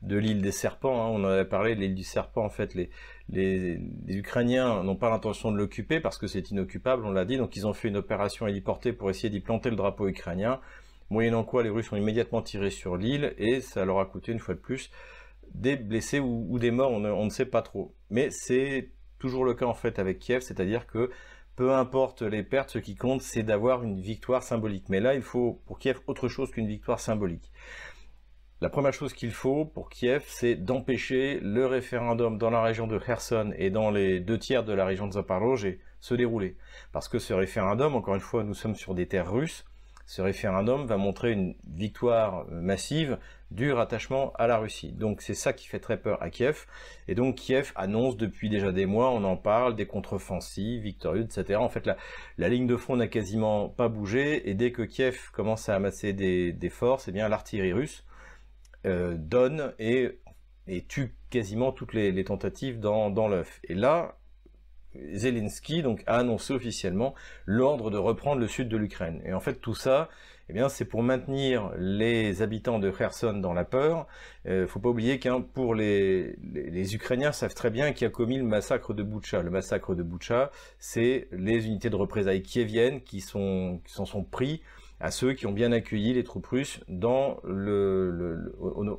de 0.03 0.17
l'île 0.17 0.41
des 0.41 0.51
serpents, 0.51 1.03
hein. 1.03 1.09
on 1.09 1.23
en 1.23 1.29
avait 1.29 1.45
parlé, 1.45 1.73
l'île 1.73 1.95
du 1.95 2.03
serpent 2.03 2.43
en 2.45 2.49
fait 2.49 2.75
les, 2.75 2.89
les, 3.29 3.79
les 4.05 4.15
Ukrainiens 4.15 4.83
n'ont 4.83 4.95
pas 4.95 5.09
l'intention 5.09 5.51
de 5.51 5.57
l'occuper 5.57 5.99
parce 5.99 6.19
que 6.19 6.27
c'est 6.27 6.51
inoccupable, 6.51 7.03
on 7.05 7.11
l'a 7.11 7.25
dit, 7.25 7.37
donc 7.37 7.55
ils 7.55 7.65
ont 7.65 7.73
fait 7.73 7.87
une 7.87 7.97
opération 7.97 8.45
héliportée 8.47 8.93
pour 8.93 9.09
essayer 9.09 9.29
d'y 9.29 9.39
planter 9.39 9.71
le 9.71 9.75
drapeau 9.75 10.07
ukrainien, 10.07 10.59
moyennant 11.09 11.43
quoi 11.43 11.63
les 11.63 11.69
Russes 11.69 11.91
ont 11.91 11.95
immédiatement 11.95 12.41
tiré 12.41 12.69
sur 12.69 12.95
l'île 12.95 13.33
et 13.37 13.61
ça 13.61 13.85
leur 13.85 13.99
a 13.99 14.05
coûté 14.05 14.31
une 14.31 14.39
fois 14.39 14.55
de 14.55 14.59
plus 14.59 14.91
des 15.53 15.75
blessés 15.75 16.19
ou, 16.19 16.57
des 16.59 16.71
morts, 16.71 16.91
on 16.91 17.25
ne, 17.25 17.29
sait 17.29 17.45
pas 17.45 17.61
trop. 17.61 17.95
Mais 18.09 18.29
c'est 18.31 18.91
toujours 19.19 19.45
le 19.45 19.53
cas 19.53 19.65
en 19.65 19.73
fait 19.73 19.99
avec 19.99 20.19
Kiev, 20.19 20.41
c'est-à-dire 20.41 20.87
que 20.87 21.11
peu 21.55 21.73
importe 21.73 22.23
les 22.23 22.43
pertes, 22.43 22.71
ce 22.71 22.79
qui 22.79 22.95
compte, 22.95 23.21
c'est 23.21 23.43
d'avoir 23.43 23.83
une 23.83 23.99
victoire 23.99 24.41
symbolique. 24.41 24.89
Mais 24.89 24.99
là, 24.99 25.13
il 25.13 25.21
faut 25.21 25.61
pour 25.65 25.77
Kiev 25.77 25.99
autre 26.07 26.27
chose 26.27 26.51
qu'une 26.51 26.67
victoire 26.67 26.99
symbolique. 26.99 27.51
La 28.59 28.69
première 28.69 28.93
chose 28.93 29.13
qu'il 29.13 29.31
faut 29.31 29.65
pour 29.65 29.89
Kiev, 29.89 30.23
c'est 30.25 30.55
d'empêcher 30.55 31.39
le 31.41 31.65
référendum 31.65 32.37
dans 32.37 32.49
la 32.49 32.63
région 32.63 32.87
de 32.87 32.97
Kherson 32.97 33.53
et 33.57 33.69
dans 33.69 33.91
les 33.91 34.19
deux 34.19 34.39
tiers 34.39 34.63
de 34.63 34.73
la 34.73 34.85
région 34.85 35.05
de 35.05 35.13
Zaporozhye 35.13 35.79
se 35.99 36.15
dérouler. 36.15 36.55
Parce 36.91 37.09
que 37.09 37.19
ce 37.19 37.33
référendum, 37.33 37.95
encore 37.95 38.15
une 38.15 38.21
fois, 38.21 38.43
nous 38.43 38.53
sommes 38.53 38.75
sur 38.75 38.95
des 38.95 39.05
terres 39.07 39.31
russes, 39.31 39.65
ce 40.05 40.21
référendum 40.21 40.85
va 40.85 40.97
montrer 40.97 41.31
une 41.31 41.55
victoire 41.65 42.45
massive 42.51 43.17
du 43.51 43.71
rattachement 43.71 44.33
à 44.33 44.47
la 44.47 44.57
Russie. 44.57 44.91
Donc 44.91 45.21
c'est 45.21 45.33
ça 45.33 45.53
qui 45.53 45.67
fait 45.67 45.79
très 45.79 45.97
peur 45.97 46.21
à 46.21 46.29
Kiev. 46.29 46.65
Et 47.07 47.15
donc 47.15 47.35
Kiev 47.35 47.71
annonce 47.75 48.17
depuis 48.17 48.49
déjà 48.49 48.71
des 48.71 48.85
mois, 48.85 49.11
on 49.11 49.23
en 49.23 49.37
parle, 49.37 49.75
des 49.75 49.85
contre-offensives, 49.85 50.81
victorieuses, 50.81 51.25
etc. 51.25 51.59
En 51.59 51.69
fait, 51.69 51.87
la, 52.37 52.49
ligne 52.49 52.67
de 52.67 52.75
front 52.75 52.95
n'a 52.95 53.07
quasiment 53.07 53.69
pas 53.69 53.89
bougé. 53.89 54.49
Et 54.49 54.55
dès 54.55 54.71
que 54.71 54.81
Kiev 54.81 55.29
commence 55.31 55.69
à 55.69 55.75
amasser 55.75 56.13
des, 56.13 56.69
forces, 56.69 57.07
eh 57.07 57.11
bien 57.11 57.29
l'artillerie 57.29 57.73
russe 57.73 58.03
euh, 58.85 59.15
donne 59.17 59.73
et, 59.79 60.19
et, 60.67 60.83
tue 60.83 61.15
quasiment 61.29 61.71
toutes 61.71 61.93
les, 61.93 62.23
tentatives 62.23 62.79
dans, 62.79 63.09
dans 63.09 63.27
l'œuf. 63.27 63.61
Et 63.63 63.75
là, 63.75 64.17
Zelensky 65.13 65.81
donc, 65.81 66.03
a 66.07 66.17
annoncé 66.17 66.53
officiellement 66.53 67.13
l'ordre 67.45 67.91
de 67.91 67.97
reprendre 67.97 68.39
le 68.39 68.47
sud 68.47 68.69
de 68.69 68.77
l'Ukraine. 68.77 69.21
Et 69.25 69.33
en 69.33 69.39
fait, 69.39 69.55
tout 69.55 69.75
ça, 69.75 70.09
eh 70.49 70.59
c'est 70.69 70.85
pour 70.85 71.03
maintenir 71.03 71.71
les 71.77 72.41
habitants 72.41 72.77
de 72.77 72.91
Kherson 72.91 73.33
dans 73.33 73.53
la 73.53 73.63
peur. 73.63 74.07
Il 74.45 74.51
euh, 74.51 74.67
faut 74.67 74.79
pas 74.79 74.89
oublier 74.89 75.17
qu'un 75.17 75.41
pour 75.41 75.73
les, 75.73 76.35
les, 76.43 76.95
Ukrainiens 76.95 77.31
savent 77.31 77.53
très 77.53 77.69
bien 77.69 77.93
qui 77.93 78.03
a 78.03 78.09
commis 78.09 78.37
le 78.37 78.43
massacre 78.43 78.93
de 78.93 79.03
Boucha. 79.03 79.41
Le 79.41 79.49
massacre 79.49 79.95
de 79.95 80.03
Boucha, 80.03 80.51
c'est 80.79 81.27
les 81.31 81.65
unités 81.65 81.89
de 81.89 81.95
représailles 81.95 82.43
kieviennes 82.43 83.01
qui 83.01 83.21
sont 83.21 83.79
qui 83.85 83.93
s'en 83.93 84.05
sont 84.05 84.23
pris 84.23 84.61
à 84.99 85.11
ceux 85.11 85.33
qui 85.33 85.45
ont 85.47 85.51
bien 85.51 85.71
accueilli 85.71 86.13
les 86.13 86.23
troupes 86.23 86.47
russes 86.47 86.79
au, 86.87 86.97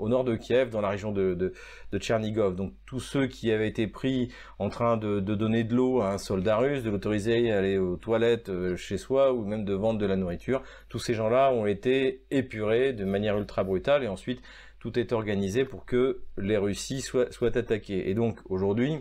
nord 0.09 0.25
de 0.25 0.37
Kiev, 0.37 0.71
dans 0.71 0.81
la 0.81 0.91
région 0.91 1.13
de, 1.13 1.35
de, 1.35 1.99
Tchernigov. 1.99 2.57
Donc 2.57 2.75
tous 2.87 3.01
ceux 3.01 3.27
qui 3.27 3.51
avaient 3.51 3.69
été 3.69 3.87
pris 3.87 4.31
en 4.59 4.69
train 4.69 4.97
de, 4.97 5.21
donner 5.21 5.65
de 5.65 5.75
l'eau 5.75 6.01
à 6.01 6.13
un 6.13 6.19
soldat 6.19 6.59
russe, 6.59 6.83
de 6.83 6.91
l'autoriser 6.91 7.53
à 7.53 7.59
aller 7.59 7.79
aux 7.79 7.97
toilettes 7.97 8.49
euh, 8.49 8.77
chez 8.77 8.99
soi 8.99 9.33
ou 9.33 9.45
même 9.45 9.65
de 9.65 9.75
vendre 9.75 9.99
de 9.99 10.07
la 10.07 10.17
nourriture, 10.17 10.63
tous 10.89 10.99
ces 10.99 11.15
gens-là 11.15 11.53
ont 11.53 11.67
été 11.67 12.25
épurés 12.31 12.93
de 12.93 13.05
manière 13.05 13.39
ultra 13.39 13.65
brutale 13.65 14.05
et 14.05 14.09
ensuite 14.09 14.43
tout 14.81 14.99
est 14.99 15.13
organisé 15.13 15.65
pour 15.65 15.87
que 15.87 16.23
les 16.37 16.59
Russies 16.59 17.01
soient, 17.01 17.33
soient 17.33 17.57
attaquées. 17.57 18.11
Et 18.11 18.15
donc 18.15 18.41
aujourd'hui, 18.51 19.01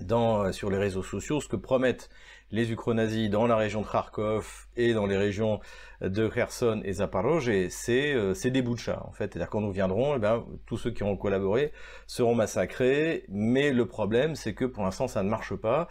dans, 0.00 0.52
sur 0.52 0.70
les 0.70 0.78
réseaux 0.78 1.02
sociaux, 1.02 1.40
ce 1.40 1.48
que 1.48 1.56
promettent 1.56 2.08
les 2.50 2.70
ukronazis 2.72 3.28
dans 3.28 3.46
la 3.46 3.56
région 3.56 3.82
de 3.82 3.86
Kharkov 3.86 4.66
et 4.76 4.94
dans 4.94 5.06
les 5.06 5.16
régions 5.16 5.60
de 6.00 6.28
Kherson 6.28 6.80
et 6.84 6.94
Zaporozhye, 6.94 7.70
c'est 7.70 8.14
euh, 8.14 8.32
des 8.32 8.62
bouts 8.62 8.76
en 8.88 9.12
fait. 9.12 9.32
C'est-à-dire 9.32 9.50
quand 9.50 9.60
nous 9.60 9.72
viendrons, 9.72 10.16
eh 10.16 10.18
ben, 10.18 10.44
tous 10.66 10.76
ceux 10.76 10.90
qui 10.90 11.02
ont 11.02 11.16
collaboré 11.16 11.72
seront 12.06 12.34
massacrés. 12.34 13.24
Mais 13.28 13.72
le 13.72 13.86
problème, 13.86 14.34
c'est 14.34 14.54
que 14.54 14.64
pour 14.64 14.84
l'instant, 14.84 15.08
ça 15.08 15.22
ne 15.22 15.28
marche 15.28 15.54
pas 15.54 15.88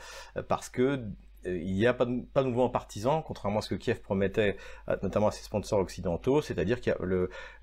parce 0.48 0.70
que 0.70 1.02
il 1.48 1.74
n'y 1.74 1.88
a 1.88 1.94
pas 1.94 2.06
de, 2.06 2.44
mouvement 2.44 2.70
partisan, 2.70 3.22
contrairement 3.22 3.60
à 3.60 3.62
ce 3.62 3.70
que 3.70 3.76
Kiev 3.76 4.02
promettait, 4.02 4.58
notamment 5.02 5.28
à 5.28 5.32
ses 5.32 5.44
sponsors 5.44 5.80
occidentaux, 5.80 6.42
c'est-à-dire 6.42 6.82
que 6.82 6.92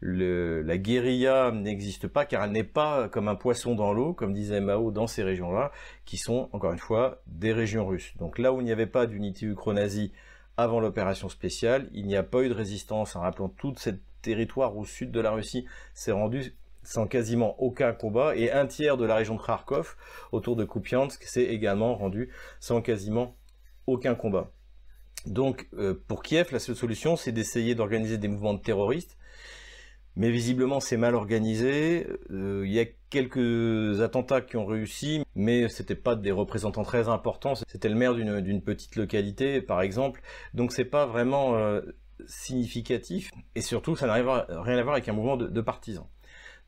la 0.01 0.79
guérilla 0.79 1.51
n'existe 1.53 2.09
pas 2.09 2.25
car 2.25 2.45
elle 2.45 2.53
n'est 2.53 2.65
pas 2.65 3.09
comme 3.09 3.29
un 3.29 3.35
poisson 3.35 3.75
dans 3.75 3.93
l'eau, 3.93 4.15
comme 4.15 4.33
disait 4.33 4.61
Mao, 4.61 4.91
dans 4.91 5.07
ces 5.07 5.23
régions-là, 5.23 5.71
qui 6.05 6.17
sont, 6.17 6.49
encore 6.53 6.73
une 6.73 6.79
fois, 6.79 7.23
des 7.27 7.53
régions 7.53 7.87
russes. 7.87 8.15
Donc 8.19 8.39
là 8.39 8.53
où 8.53 8.61
il 8.61 8.65
n'y 8.65 8.73
avait 8.73 8.87
pas 8.87 9.07
d'unité 9.07 9.47
ukro-nazie 9.47 10.13
avant 10.57 10.81
l'opération 10.81 11.29
spéciale, 11.29 11.89
il 11.93 12.07
n'y 12.07 12.17
a 12.17 12.23
pas 12.23 12.43
eu 12.43 12.49
de 12.49 12.55
résistance 12.55 13.17
en 13.17 13.21
rappelant 13.21 13.49
toute 13.49 13.79
cette 13.79 14.01
territoire 14.23 14.77
au 14.77 14.85
sud 14.85 15.11
de 15.11 15.21
la 15.21 15.33
Russie 15.33 15.67
s'est 15.93 16.13
rendu 16.13 16.55
sans 16.85 17.07
quasiment 17.07 17.61
aucun 17.61 17.93
combat, 17.93 18.37
et 18.37 18.53
un 18.53 18.67
tiers 18.67 18.97
de 18.97 19.05
la 19.05 19.17
région 19.17 19.37
de 19.37 19.43
Kharkov, 19.43 19.97
autour 20.33 20.55
de 20.55 20.65
Kupiansk, 20.65 21.23
s'est 21.23 21.45
également 21.45 21.95
rendu 21.95 22.31
sans 22.61 22.83
quasiment 22.83 23.37
aucun 23.87 24.15
combat. 24.15 24.53
Donc 25.27 25.69
euh, 25.75 25.95
pour 26.07 26.23
Kiev, 26.23 26.49
la 26.53 26.59
seule 26.59 26.77
solution, 26.77 27.17
c'est 27.17 27.33
d'essayer 27.33 27.75
d'organiser 27.75 28.19
des 28.19 28.29
mouvements 28.29 28.55
de 28.55 28.61
terroristes, 28.61 29.17
mais 30.17 30.31
visiblement 30.31 30.81
c'est 30.81 30.97
mal 30.97 31.15
organisé. 31.15 32.07
Euh, 32.31 32.63
il 32.67 32.73
y 32.73 32.81
a 32.81 32.85
quelques 33.11 34.01
attentats 34.01 34.43
qui 34.43 34.57
ont 34.57 34.67
réussi, 34.67 35.23
mais 35.35 35.69
c'était 35.69 35.95
pas 35.95 36.15
des 36.15 36.33
représentants 36.33 36.83
très 36.83 37.09
importants. 37.09 37.55
C'était 37.69 37.89
le 37.89 37.95
maire 37.95 38.15
d'une 38.15 38.63
petite 38.63 38.97
localité, 38.97 39.63
par 39.63 39.81
exemple. 39.81 40.21
Donc 40.53 40.73
c'est 40.73 40.85
pas 40.85 41.07
vraiment 41.07 41.57
euh, 41.57 41.81
significatif, 42.27 43.31
et 43.55 43.61
surtout 43.61 43.97
ça 43.97 44.07
n'arrive 44.07 44.29
rien 44.29 44.79
à 44.79 44.83
voir 44.83 44.95
avec 44.95 45.09
un 45.09 45.13
mouvement 45.15 45.37
de 45.37 45.61
partisans. 45.61 46.07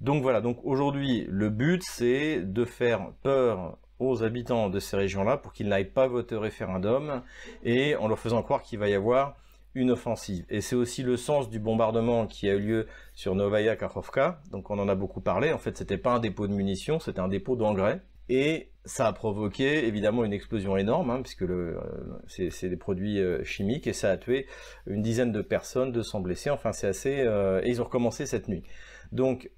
Donc 0.01 0.23
voilà, 0.23 0.41
donc 0.41 0.59
aujourd'hui, 0.65 1.27
le 1.29 1.49
but, 1.49 1.83
c'est 1.83 2.41
de 2.41 2.65
faire 2.65 3.13
peur 3.23 3.79
aux 3.99 4.23
habitants 4.23 4.69
de 4.69 4.79
ces 4.79 4.97
régions-là 4.97 5.37
pour 5.37 5.53
qu'ils 5.53 5.69
n'aillent 5.69 5.85
pas 5.85 6.07
voter 6.07 6.37
référendum 6.37 7.23
et 7.65 7.97
en 7.97 8.09
leur 8.09 8.19
faisant 8.19 8.43
croire 8.43 8.63
qu'il 8.63 8.79
va 8.79 8.89
y 8.89 8.95
avoir 8.95 9.37
une 9.75 9.91
offensive. 9.91 10.45
Et 10.49 10.61
c'est 10.61 10.75
aussi 10.75 11.03
le 11.03 11.17
sens 11.17 11.51
du 11.51 11.59
bombardement 11.59 12.27
qui 12.27 12.49
a 12.49 12.55
eu 12.55 12.61
lieu 12.61 12.87
sur 13.15 13.35
Novaya 13.35 13.77
Kakhovka. 13.77 14.41
Donc 14.51 14.71
on 14.71 14.79
en 14.79 14.89
a 14.89 14.95
beaucoup 14.95 15.21
parlé. 15.21 15.53
En 15.53 15.59
fait, 15.59 15.77
c'était 15.77 15.99
pas 15.99 16.13
un 16.13 16.19
dépôt 16.19 16.47
de 16.47 16.53
munitions, 16.53 16.99
c'était 16.99 17.21
un 17.21 17.29
dépôt 17.29 17.57
d'engrais. 17.57 18.01
Et 18.29 18.71
ça 18.85 19.07
a 19.07 19.13
provoqué 19.13 19.87
évidemment 19.87 20.25
une 20.25 20.33
explosion 20.33 20.77
énorme, 20.77 21.11
hein, 21.11 21.21
puisque 21.23 21.43
euh, 21.43 21.79
c'est, 22.27 22.69
des 22.69 22.77
produits 22.77 23.21
euh, 23.21 23.45
chimiques, 23.45 23.87
et 23.87 23.93
ça 23.93 24.11
a 24.11 24.17
tué 24.17 24.47
une 24.87 25.03
dizaine 25.03 25.31
de 25.31 25.43
personnes, 25.43 25.93
200 25.93 26.21
blessés. 26.21 26.51
Enfin, 26.51 26.73
c'est 26.73 26.89
assez. 26.89 27.21
Euh, 27.21 27.61
et 27.63 27.69
ils 27.69 27.81
ont 27.81 27.85
recommencé 27.85 28.27
cette 28.27 28.49
nuit. 28.49 28.65
Donc 29.13 29.51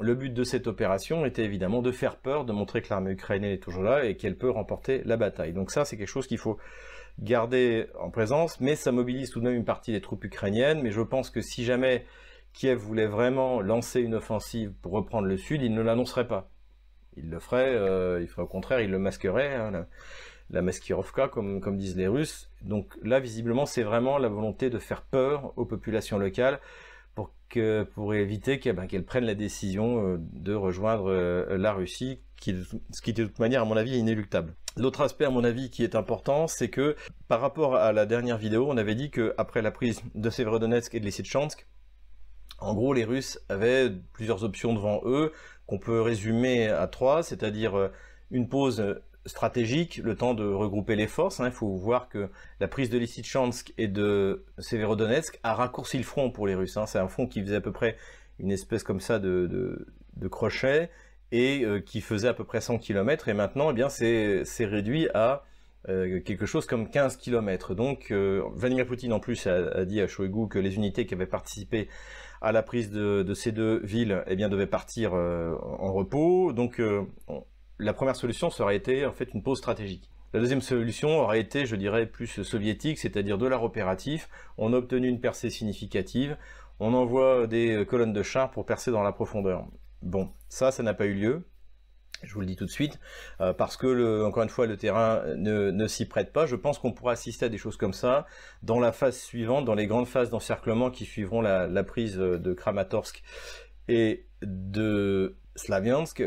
le 0.00 0.14
but 0.14 0.32
de 0.32 0.44
cette 0.44 0.66
opération 0.66 1.24
était 1.26 1.44
évidemment 1.44 1.82
de 1.82 1.92
faire 1.92 2.16
peur, 2.16 2.44
de 2.44 2.52
montrer 2.52 2.82
que 2.82 2.88
l'armée 2.90 3.12
ukrainienne 3.12 3.52
est 3.52 3.62
toujours 3.62 3.82
là 3.82 4.04
et 4.04 4.16
qu'elle 4.16 4.36
peut 4.36 4.50
remporter 4.50 5.02
la 5.04 5.16
bataille. 5.16 5.52
Donc 5.52 5.70
ça, 5.70 5.84
c'est 5.84 5.96
quelque 5.96 6.08
chose 6.08 6.26
qu'il 6.26 6.38
faut 6.38 6.58
garder 7.18 7.86
en 7.98 8.10
présence, 8.10 8.60
mais 8.60 8.74
ça 8.74 8.90
mobilise 8.90 9.30
tout 9.30 9.40
de 9.40 9.44
même 9.44 9.54
une 9.54 9.64
partie 9.64 9.92
des 9.92 10.00
troupes 10.00 10.24
ukrainiennes. 10.24 10.80
Mais 10.82 10.90
je 10.90 11.02
pense 11.02 11.30
que 11.30 11.40
si 11.40 11.64
jamais 11.64 12.04
Kiev 12.52 12.78
voulait 12.78 13.06
vraiment 13.06 13.60
lancer 13.60 14.00
une 14.00 14.14
offensive 14.14 14.72
pour 14.82 14.92
reprendre 14.92 15.28
le 15.28 15.36
sud, 15.36 15.62
il 15.62 15.74
ne 15.74 15.82
l'annoncerait 15.82 16.26
pas. 16.26 16.48
Il 17.16 17.28
le 17.28 17.38
ferait, 17.38 17.74
euh, 17.74 18.20
il 18.22 18.28
ferait 18.28 18.42
au 18.42 18.46
contraire, 18.46 18.80
il 18.80 18.90
le 18.90 18.98
masquerait, 18.98 19.54
hein, 19.54 19.70
la, 19.70 19.86
la 20.50 20.62
maskirovka, 20.62 21.28
comme, 21.28 21.60
comme 21.60 21.76
disent 21.76 21.96
les 21.96 22.06
Russes. 22.06 22.50
Donc 22.62 22.94
là, 23.02 23.20
visiblement, 23.20 23.66
c'est 23.66 23.82
vraiment 23.82 24.16
la 24.16 24.28
volonté 24.28 24.70
de 24.70 24.78
faire 24.78 25.02
peur 25.02 25.52
aux 25.56 25.66
populations 25.66 26.18
locales 26.18 26.60
pour, 27.14 27.32
que, 27.48 27.82
pour 27.82 28.14
éviter 28.14 28.58
ben, 28.72 28.86
qu'elle 28.86 29.04
prenne 29.04 29.24
la 29.24 29.34
décision 29.34 30.06
euh, 30.06 30.16
de 30.18 30.54
rejoindre 30.54 31.10
euh, 31.10 31.56
la 31.56 31.72
Russie, 31.72 32.20
ce 32.40 33.02
qui 33.02 33.12
de 33.12 33.24
toute 33.24 33.38
manière, 33.38 33.62
à 33.62 33.64
mon 33.64 33.76
avis, 33.76 33.94
est 33.94 33.98
inéluctable. 33.98 34.54
L'autre 34.76 35.02
aspect, 35.02 35.24
à 35.24 35.30
mon 35.30 35.44
avis, 35.44 35.70
qui 35.70 35.84
est 35.84 35.94
important, 35.94 36.46
c'est 36.46 36.68
que 36.68 36.96
par 37.28 37.40
rapport 37.40 37.76
à 37.76 37.92
la 37.92 38.06
dernière 38.06 38.38
vidéo, 38.38 38.66
on 38.68 38.76
avait 38.76 38.94
dit 38.94 39.10
qu'après 39.10 39.62
la 39.62 39.70
prise 39.70 40.02
de 40.14 40.30
Severodonetsk 40.30 40.94
et 40.94 41.00
de 41.00 41.04
Lysychansk, 41.04 41.66
en 42.58 42.74
gros, 42.74 42.94
les 42.94 43.04
Russes 43.04 43.40
avaient 43.48 43.90
plusieurs 44.12 44.44
options 44.44 44.72
devant 44.72 45.02
eux, 45.04 45.32
qu'on 45.66 45.78
peut 45.78 46.00
résumer 46.00 46.68
à 46.68 46.86
trois, 46.86 47.22
c'est-à-dire 47.22 47.74
euh, 47.76 47.88
une 48.30 48.48
pause 48.48 48.82
stratégique, 49.26 49.98
le 49.98 50.16
temps 50.16 50.34
de 50.34 50.44
regrouper 50.44 50.96
les 50.96 51.06
forces. 51.06 51.40
Hein. 51.40 51.46
Il 51.46 51.52
faut 51.52 51.74
voir 51.76 52.08
que 52.08 52.28
la 52.60 52.68
prise 52.68 52.90
de 52.90 52.98
Lysychansk 52.98 53.72
et 53.78 53.88
de 53.88 54.44
Severodonetsk 54.58 55.38
a 55.42 55.54
raccourci 55.54 55.98
le 55.98 56.04
front 56.04 56.30
pour 56.30 56.46
les 56.46 56.54
Russes. 56.54 56.76
Hein. 56.76 56.86
C'est 56.86 56.98
un 56.98 57.08
front 57.08 57.26
qui 57.26 57.40
faisait 57.42 57.56
à 57.56 57.60
peu 57.60 57.72
près 57.72 57.96
une 58.38 58.50
espèce 58.50 58.82
comme 58.82 59.00
ça 59.00 59.18
de, 59.18 59.86
de, 60.16 60.28
crochet 60.28 60.90
et 61.30 61.64
euh, 61.64 61.80
qui 61.80 62.00
faisait 62.00 62.28
à 62.28 62.34
peu 62.34 62.44
près 62.44 62.60
100 62.60 62.78
km. 62.78 63.28
Et 63.28 63.34
maintenant, 63.34 63.70
eh 63.70 63.74
bien, 63.74 63.88
c'est 63.88 64.44
réduit 64.60 65.08
à 65.14 65.44
euh, 65.88 66.20
quelque 66.20 66.46
chose 66.46 66.66
comme 66.66 66.90
15 66.90 67.16
km. 67.16 67.74
Donc, 67.74 68.10
euh, 68.10 68.42
Vladimir 68.54 68.86
Poutine 68.86 69.12
en 69.12 69.20
plus 69.20 69.46
a, 69.46 69.84
dit 69.84 70.00
à 70.00 70.06
Shoigu 70.06 70.48
que 70.48 70.58
les 70.58 70.76
unités 70.76 71.06
qui 71.06 71.14
avaient 71.14 71.26
participé 71.26 71.88
à 72.40 72.50
la 72.50 72.64
prise 72.64 72.90
de, 72.90 73.34
ces 73.34 73.52
deux 73.52 73.78
villes, 73.84 74.24
eh 74.26 74.34
bien, 74.34 74.48
devaient 74.48 74.66
partir 74.66 75.14
en 75.14 75.92
repos. 75.92 76.52
Donc, 76.52 76.80
la 77.82 77.92
première 77.92 78.16
solution 78.16 78.50
serait 78.50 78.76
été 78.76 79.04
en 79.06 79.12
fait 79.12 79.28
une 79.34 79.42
pause 79.42 79.58
stratégique. 79.58 80.08
La 80.32 80.40
deuxième 80.40 80.62
solution 80.62 81.20
aurait 81.20 81.40
été, 81.40 81.66
je 81.66 81.76
dirais, 81.76 82.06
plus 82.06 82.42
soviétique, 82.42 82.98
c'est-à-dire 82.98 83.36
de 83.36 83.46
l'art 83.46 83.64
opératif. 83.64 84.30
On 84.56 84.72
a 84.72 84.78
obtenu 84.78 85.08
une 85.08 85.20
percée 85.20 85.50
significative, 85.50 86.38
on 86.80 86.94
envoie 86.94 87.46
des 87.46 87.84
colonnes 87.86 88.14
de 88.14 88.22
chars 88.22 88.50
pour 88.50 88.64
percer 88.64 88.90
dans 88.90 89.02
la 89.02 89.12
profondeur. 89.12 89.66
Bon, 90.00 90.30
ça, 90.48 90.70
ça 90.70 90.82
n'a 90.82 90.94
pas 90.94 91.04
eu 91.04 91.14
lieu. 91.14 91.44
Je 92.22 92.34
vous 92.34 92.40
le 92.40 92.46
dis 92.46 92.56
tout 92.56 92.64
de 92.64 92.70
suite, 92.70 93.00
euh, 93.40 93.52
parce 93.52 93.76
que, 93.76 94.24
encore 94.24 94.44
une 94.44 94.48
fois, 94.48 94.66
le 94.66 94.76
terrain 94.76 95.22
ne, 95.36 95.86
s'y 95.88 96.06
prête 96.06 96.32
pas. 96.32 96.46
Je 96.46 96.56
pense 96.56 96.78
qu'on 96.78 96.92
pourra 96.92 97.12
assister 97.12 97.46
à 97.46 97.48
des 97.48 97.58
choses 97.58 97.76
comme 97.76 97.92
ça 97.92 98.26
dans 98.62 98.78
la 98.78 98.92
phase 98.92 99.18
suivante, 99.18 99.64
dans 99.64 99.74
les 99.74 99.88
grandes 99.88 100.06
phases 100.06 100.30
d'encerclement 100.30 100.90
qui 100.90 101.04
suivront 101.04 101.40
la, 101.40 101.66
la, 101.66 101.82
prise 101.82 102.16
de 102.16 102.52
Kramatorsk 102.52 103.22
et 103.88 104.26
de 104.42 105.36
Slaviansk, 105.56 106.22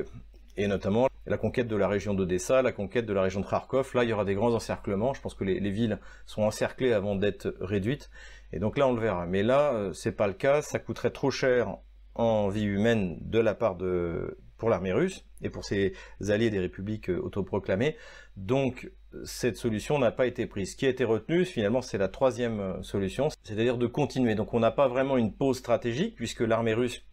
et 0.57 0.67
notamment 0.67 1.07
la 1.25 1.37
conquête 1.37 1.67
de 1.67 1.75
la 1.75 1.87
région 1.87 2.13
d'Odessa, 2.13 2.61
la 2.61 2.71
conquête 2.71 3.05
de 3.05 3.13
la 3.13 3.21
région 3.21 3.41
de 3.41 3.45
Kharkov. 3.45 3.91
Là, 3.95 4.03
il 4.03 4.09
y 4.09 4.13
aura 4.13 4.25
des 4.25 4.35
grands 4.35 4.53
encerclements. 4.53 5.13
Je 5.13 5.21
pense 5.21 5.33
que 5.33 5.43
les, 5.43 5.71
villes 5.71 5.99
sont 6.25 6.43
encerclées 6.43 6.93
avant 6.93 7.15
d'être 7.15 7.55
réduites. 7.59 8.09
Et 8.53 8.59
donc 8.59 8.77
là, 8.77 8.87
on 8.87 8.93
le 8.93 9.01
verra. 9.01 9.25
Mais 9.25 9.43
là, 9.43 9.73
euh, 9.73 9.93
c'est 9.93 10.11
pas 10.11 10.27
le 10.27 10.33
cas. 10.33 10.61
Ça 10.61 10.79
coûterait 10.79 11.11
trop 11.11 11.31
cher 11.31 11.77
en 12.13 12.49
vie 12.49 12.63
humaine 12.63 13.17
de 13.21 13.39
la 13.39 13.55
part 13.55 13.75
de 13.75 14.37
pour 14.57 14.69
l'armée 14.69 14.93
russe 14.93 15.25
et 15.41 15.49
pour 15.49 15.65
ses 15.65 15.93
alliés 16.29 16.49
des 16.49 16.59
républiques 16.59 17.09
euh, 17.09 17.19
autoproclamées. 17.19 17.97
Donc 18.37 18.89
cette 19.23 19.57
solution 19.57 19.99
n'a 19.99 20.11
pas 20.11 20.27
été 20.27 20.45
prise. 20.45 20.71
Ce 20.71 20.75
qui 20.75 20.85
a 20.85 20.89
été 20.89 21.03
retenu, 21.03 21.45
finalement, 21.45 21.81
c'est 21.81 21.97
la 21.97 22.07
troisième 22.07 22.59
euh, 22.59 22.81
solution, 22.81 23.29
c'est-à-dire 23.43 23.77
de 23.77 23.87
continuer. 23.87 24.35
Donc 24.35 24.53
on 24.53 24.59
n'a 24.59 24.71
pas 24.71 24.87
vraiment 24.87 25.17
une 25.17 25.33
pause 25.33 25.57
stratégique 25.57 26.15
puisque 26.15 26.41
l'armée 26.41 26.73
russe 26.73 27.03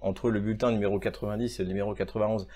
entre 0.00 0.30
le 0.30 0.40
bulletin 0.40 0.72
numéro 0.72 0.98
90 0.98 1.58
et 1.58 1.62
le 1.62 1.68
numéro 1.68 1.94
91 1.94 2.46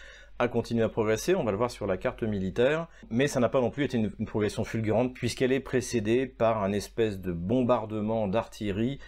a 0.40 0.48
continué 0.48 0.83
à 0.83 0.88
progresser, 0.88 1.35
on 1.35 1.44
va 1.44 1.50
le 1.50 1.57
voir 1.57 1.70
sur 1.70 1.87
la 1.87 1.96
carte 1.96 2.22
militaire, 2.22 2.88
mais 3.11 3.29
ça 3.29 3.40
n'a 3.40 3.48
pas 3.48 3.61
non 3.61 3.70
plus 3.70 3.85
été 3.85 3.98
une, 3.98 4.11
progression 4.26 4.64
fulgurante 4.64 5.14
puisqu'elle 5.14 5.53
est 5.53 5.61
précédée 5.61 6.26
par 6.26 6.62
un 6.62 6.72
espèce 6.72 7.20
de 7.20 7.33
bombardement 7.33 8.26
d'artillerie 8.26 8.98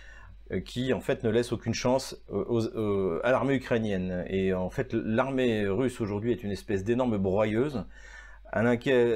euh, 0.50 0.60
qui 0.60 0.92
en 0.92 1.00
fait 1.00 1.24
ne 1.24 1.30
laisse 1.30 1.52
aucune 1.52 1.74
chance 1.74 2.16
à 2.30 3.30
l'armée 3.30 3.54
ukrainienne. 3.54 4.24
Et 4.28 4.52
en 4.52 4.70
fait 4.70 4.92
l'armée 4.92 5.66
russe 5.66 6.00
aujourd'hui 6.00 6.32
est 6.32 6.42
une 6.42 6.52
espèce 6.52 6.84
d'énorme 6.84 7.16
broyeuse 7.16 7.84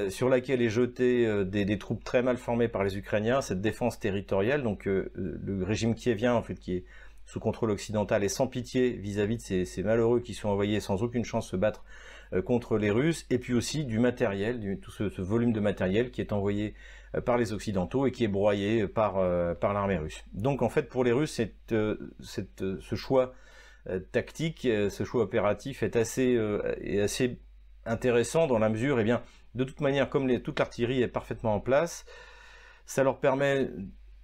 sur 0.09 0.29
laquelle 0.29 0.61
est 0.61 0.69
jeté 0.69 1.25
euh, 1.25 1.43
des, 1.43 1.77
troupes 1.77 2.03
très 2.03 2.23
mal 2.23 2.37
formées 2.37 2.67
par 2.67 2.83
les 2.83 2.97
Ukrainiens, 2.97 3.41
cette 3.41 3.61
défense 3.61 3.99
territoriale, 3.99 4.63
donc 4.63 4.87
euh, 4.87 5.11
le 5.15 5.63
régime 5.63 5.93
kievien 5.93 6.33
en 6.33 6.41
fait 6.41 6.55
qui 6.55 6.73
est 6.73 6.85
sous 7.25 7.39
contrôle 7.39 7.71
occidental 7.71 8.23
et 8.23 8.29
sans 8.29 8.47
pitié 8.47 8.91
vis-à-vis 8.91 9.37
de 9.37 9.65
ces, 9.65 9.83
malheureux 9.83 10.21
qui 10.21 10.33
sont 10.33 10.49
envoyés 10.49 10.79
sans 10.79 11.03
aucune 11.03 11.25
chance 11.25 11.49
se 11.49 11.55
battre 11.55 11.83
euh, 11.83 12.06
contre 12.45 12.77
les 12.77 12.91
Russes, 12.91 13.25
et 13.29 13.37
puis 13.37 13.53
aussi 13.53 13.85
du 13.85 13.99
matériel, 13.99 14.79
tout 14.81 14.91
ce, 14.91 15.21
volume 15.21 15.53
de 15.53 15.59
matériel 15.59 16.11
qui 16.11 16.21
est 16.21 16.33
envoyé 16.33 16.73
euh, 17.15 17.21
par 17.21 17.37
les 17.37 17.53
Occidentaux 17.53 18.05
et 18.05 18.11
qui 18.11 18.23
est 18.23 18.29
broyé 18.29 18.87
par, 18.87 19.17
euh, 19.17 19.53
par 19.53 19.73
l'armée 19.73 19.97
russe. 19.97 20.23
Donc 20.33 20.61
en 20.61 20.69
fait 20.69 20.89
pour 20.89 21.03
les 21.03 21.11
Russes, 21.11 21.41
ce 21.69 22.95
choix 22.95 23.33
tactique, 24.11 24.63
ce 24.63 25.03
choix 25.05 25.23
opératif 25.23 25.81
est 25.81 25.95
assez, 25.95 26.37
est 26.81 26.99
assez 26.99 27.39
intéressant 27.85 28.45
dans 28.45 28.59
la 28.59 28.67
mesure, 28.67 28.99
et 28.99 29.01
eh 29.01 29.05
bien, 29.05 29.21
de 29.55 29.63
toute 29.63 29.79
manière, 29.79 30.09
comme 30.09 30.39
toute 30.41 30.59
l'artillerie 30.59 31.01
est 31.01 31.07
parfaitement 31.07 31.55
en 31.55 31.59
place, 31.61 32.05
ça 32.85 33.03
leur 33.03 33.19
permet 33.19 33.69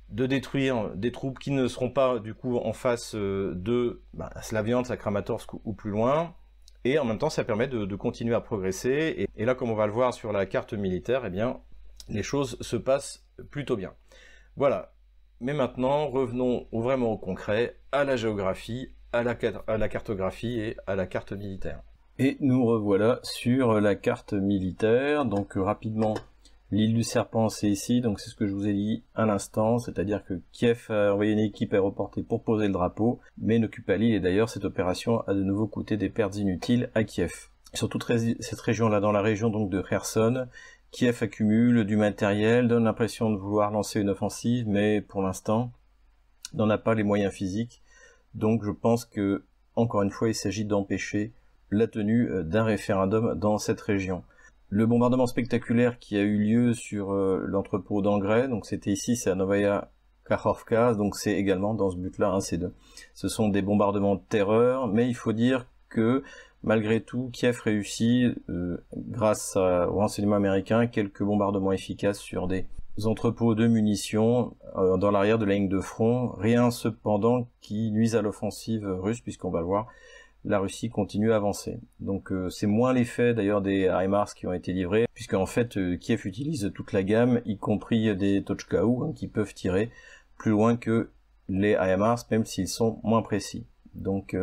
de 0.10 0.26
détruire 0.28 0.92
des 0.96 1.12
troupes 1.12 1.40
qui 1.40 1.52
ne 1.52 1.68
seront 1.68 1.90
pas 1.90 2.20
du 2.20 2.34
coup 2.34 2.58
en 2.58 2.74
face 2.74 3.16
euh, 3.16 3.54
de 3.56 4.02
bah, 4.14 4.30
Slaviansk, 4.42 4.92
à 4.92 4.98
Kramatorsk 4.98 5.54
ou 5.66 5.74
plus 5.74 5.92
loin. 5.92 6.36
Et 6.86 7.00
en 7.00 7.06
même 7.06 7.18
temps, 7.18 7.30
ça 7.30 7.44
permet 7.44 7.68
de, 7.68 7.96
continuer 7.96 8.36
à 8.36 8.42
progresser. 8.42 9.30
Et, 9.36 9.46
là, 9.46 9.56
comme 9.56 9.70
on 9.70 9.76
va 9.76 9.88
le 9.88 9.94
voir 9.94 10.14
sur 10.14 10.32
la 10.32 10.46
carte 10.46 10.74
militaire, 10.74 11.24
eh 11.26 11.30
bien, 11.30 11.60
les 12.10 12.24
choses 12.24 12.58
se 12.62 12.76
passent 12.76 13.26
plutôt 13.52 13.78
bien. 13.78 13.94
Voilà. 14.58 14.94
Mais 15.40 15.54
maintenant, 15.54 16.08
revenons 16.08 16.68
vraiment 16.72 17.12
au 17.12 17.18
concret, 17.18 17.78
à 17.92 18.04
la 18.04 18.16
géographie, 18.16 18.94
à 19.12 19.24
la, 19.24 19.38
à 19.68 19.78
la 19.78 19.90
cartographie 19.90 20.60
et 20.60 20.78
à 20.88 20.96
la 20.96 21.06
carte 21.06 21.34
militaire. 21.34 21.82
Et 22.20 22.38
nous 22.40 22.66
revoilà 22.66 23.20
sur 23.24 23.80
la 23.80 23.96
carte 23.96 24.34
militaire. 24.34 25.26
Donc 25.26 25.54
rapidement, 25.56 26.16
L'île 26.74 26.96
du 26.96 27.04
Serpent, 27.04 27.50
c'est 27.50 27.70
ici, 27.70 28.02
donc 28.02 28.20
c'est 28.20 28.32
ce 28.32 28.36
que 28.36 28.48
je 28.48 28.54
vous 28.56 28.68
ai 28.68 28.74
dit 28.74 29.04
à 29.14 29.28
l'instant, 29.28 29.78
c'est-à-dire 29.78 30.26
que 30.26 30.42
Kiev 30.52 30.88
a 30.90 31.14
envoyé 31.14 31.34
une 31.34 31.38
équipe 31.38 31.72
aéroportée 31.72 32.24
pour 32.24 32.42
poser 32.42 32.66
le 32.66 32.74
drapeau, 32.74 33.20
mais 33.38 33.60
n'occupe 33.60 33.86
pas 33.86 33.96
l'île, 33.96 34.16
et 34.16 34.20
d'ailleurs 34.20 34.50
cette 34.50 34.66
opération 34.66 35.22
a 35.28 35.36
de 35.36 35.44
nouveau 35.44 35.68
coûté 35.68 35.98
des 35.98 36.10
pertes 36.10 36.36
inutiles 36.36 36.90
à 36.96 37.04
Kiev. 37.04 37.50
Sur 37.76 37.90
toute 37.90 38.04
cette 38.40 38.60
région-là, 38.60 39.02
dans 39.02 39.12
la 39.12 39.22
région 39.22 39.52
donc 39.52 39.70
de 39.70 39.84
Kherson, 39.84 40.48
Kiev 40.90 41.20
accumule 41.22 41.86
du 41.86 41.96
matériel, 41.96 42.68
donne 42.68 42.86
l'impression 42.86 43.30
de 43.30 43.38
vouloir 43.38 43.70
lancer 43.70 44.02
une 44.02 44.10
offensive, 44.10 44.68
mais 44.68 45.00
pour 45.00 45.22
l'instant, 45.22 45.72
n'en 46.56 46.72
a 46.72 46.80
pas 46.80 46.96
les 46.96 47.04
moyens 47.04 47.34
physiques. 47.34 47.84
Donc 48.34 48.64
je 48.66 48.72
pense 48.72 49.06
que, 49.06 49.44
encore 49.76 50.02
une 50.02 50.10
fois, 50.10 50.28
il 50.28 50.34
s'agit 50.34 50.66
d'empêcher 50.66 51.34
la 51.70 51.86
tenue 51.86 52.32
euh, 52.32 52.42
d'un 52.42 52.64
référendum 52.64 53.36
dans 53.36 53.60
cette 53.60 53.82
région. 53.82 54.24
Le 54.76 54.88
bombardement 54.88 55.28
spectaculaire 55.28 56.00
qui 56.00 56.18
a 56.18 56.22
eu 56.22 56.36
lieu 56.36 56.74
sur 56.74 57.14
euh, 57.14 57.44
l'entrepôt 57.46 58.02
d'engrais, 58.02 58.48
donc 58.48 58.66
c'était 58.66 58.90
ici, 58.92 59.16
c'est 59.16 59.30
à 59.30 59.36
Novaya 59.36 59.92
Kakhovka, 60.26 60.96
donc 60.96 61.16
c'est 61.16 61.34
également 61.34 61.76
dans 61.76 61.92
ce 61.92 61.96
but-là, 61.96 62.36
c'est 62.42 62.58
de, 62.58 62.74
ce 63.14 63.28
sont 63.28 63.50
des 63.50 63.62
bombardements 63.62 64.16
de 64.16 64.22
terreur, 64.28 64.88
mais 64.88 65.08
il 65.08 65.14
faut 65.14 65.32
dire 65.32 65.68
que 65.90 66.24
malgré 66.64 67.02
tout, 67.02 67.30
Kiev 67.32 67.62
réussit, 67.64 68.36
euh, 68.50 68.84
grâce 68.98 69.58
au 69.58 69.94
renseignement 69.94 70.38
américain, 70.38 70.88
quelques 70.88 71.22
bombardements 71.22 71.72
efficaces 71.72 72.18
sur 72.18 72.48
des 72.48 72.66
entrepôts 73.04 73.54
de 73.54 73.68
munitions 73.68 74.56
euh, 74.76 74.98
dans 74.98 75.12
l'arrière 75.12 75.38
de 75.38 75.46
la 75.46 75.54
ligne 75.54 75.70
de 75.70 75.82
front. 75.82 76.30
Rien 76.40 76.72
cependant 76.72 77.48
qui 77.62 77.92
nuise 77.92 78.16
à 78.16 78.24
l'offensive 78.24 78.88
russe, 78.88 79.22
puisqu'on 79.22 79.52
va 79.52 79.60
le 79.60 79.68
voir, 79.68 79.86
la 80.46 80.60
Russie 80.60 80.90
continue 80.90 81.32
à 81.32 81.38
avancer. 81.38 81.80
Donc 82.00 82.32
euh, 82.32 82.50
c'est 82.50 82.68
moins 82.68 82.94
l'effet 82.94 83.34
d'ailleurs 83.34 83.62
des 83.62 83.86
HIMARS 83.86 84.34
qui 84.34 84.48
ont 84.48 84.54
été 84.54 84.74
livrés, 84.74 85.06
puisque 85.14 85.34
en 85.34 85.46
fait 85.46 85.78
Kiev 86.00 86.26
utilise 86.26 86.72
toute 86.76 86.92
la 86.92 87.04
gamme, 87.04 87.42
y 87.46 87.58
compris 87.58 88.16
des 88.16 88.44
Tochkaou, 88.44 89.04
hein, 89.04 89.14
qui 89.16 89.28
peuvent 89.28 89.54
tirer 89.54 89.90
plus 90.38 90.52
loin 90.52 90.76
que 90.76 91.10
les 91.50 91.72
HIMARS, 91.80 92.26
même 92.32 92.46
s'ils 92.46 92.68
sont 92.68 93.00
moins 93.04 93.22
précis. 93.22 93.66
Donc 93.94 94.36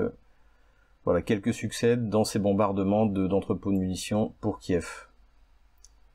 voilà, 1.05 1.23
quelques 1.23 1.55
succès 1.55 1.97
dans 1.97 2.25
ces 2.25 2.39
bombardements 2.39 3.07
d'entrepôts 3.07 3.73
de, 3.73 3.79
munitions 3.79 4.35
pour 4.41 4.59
Kiev. 4.59 5.09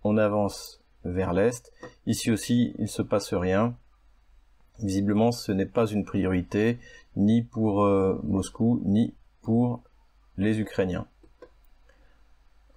On 0.04 0.18
avance 0.18 0.84
vers 1.04 1.34
l'est. 1.34 1.74
Ici 2.06 2.32
aussi, 2.32 2.76
il 2.78 2.88
se 2.88 3.02
passe 3.02 3.34
rien. 3.34 3.76
Visiblement, 4.80 5.32
ce 5.32 5.52
n'est 5.52 5.66
pas 5.66 5.88
une 5.88 6.06
priorité, 6.06 6.78
ni 7.16 7.42
pour 7.42 7.84
euh, 7.84 8.20
Moscou, 8.24 8.82
ni 8.86 9.14
pour 9.46 9.84
les 10.38 10.60
Ukrainiens. 10.60 11.06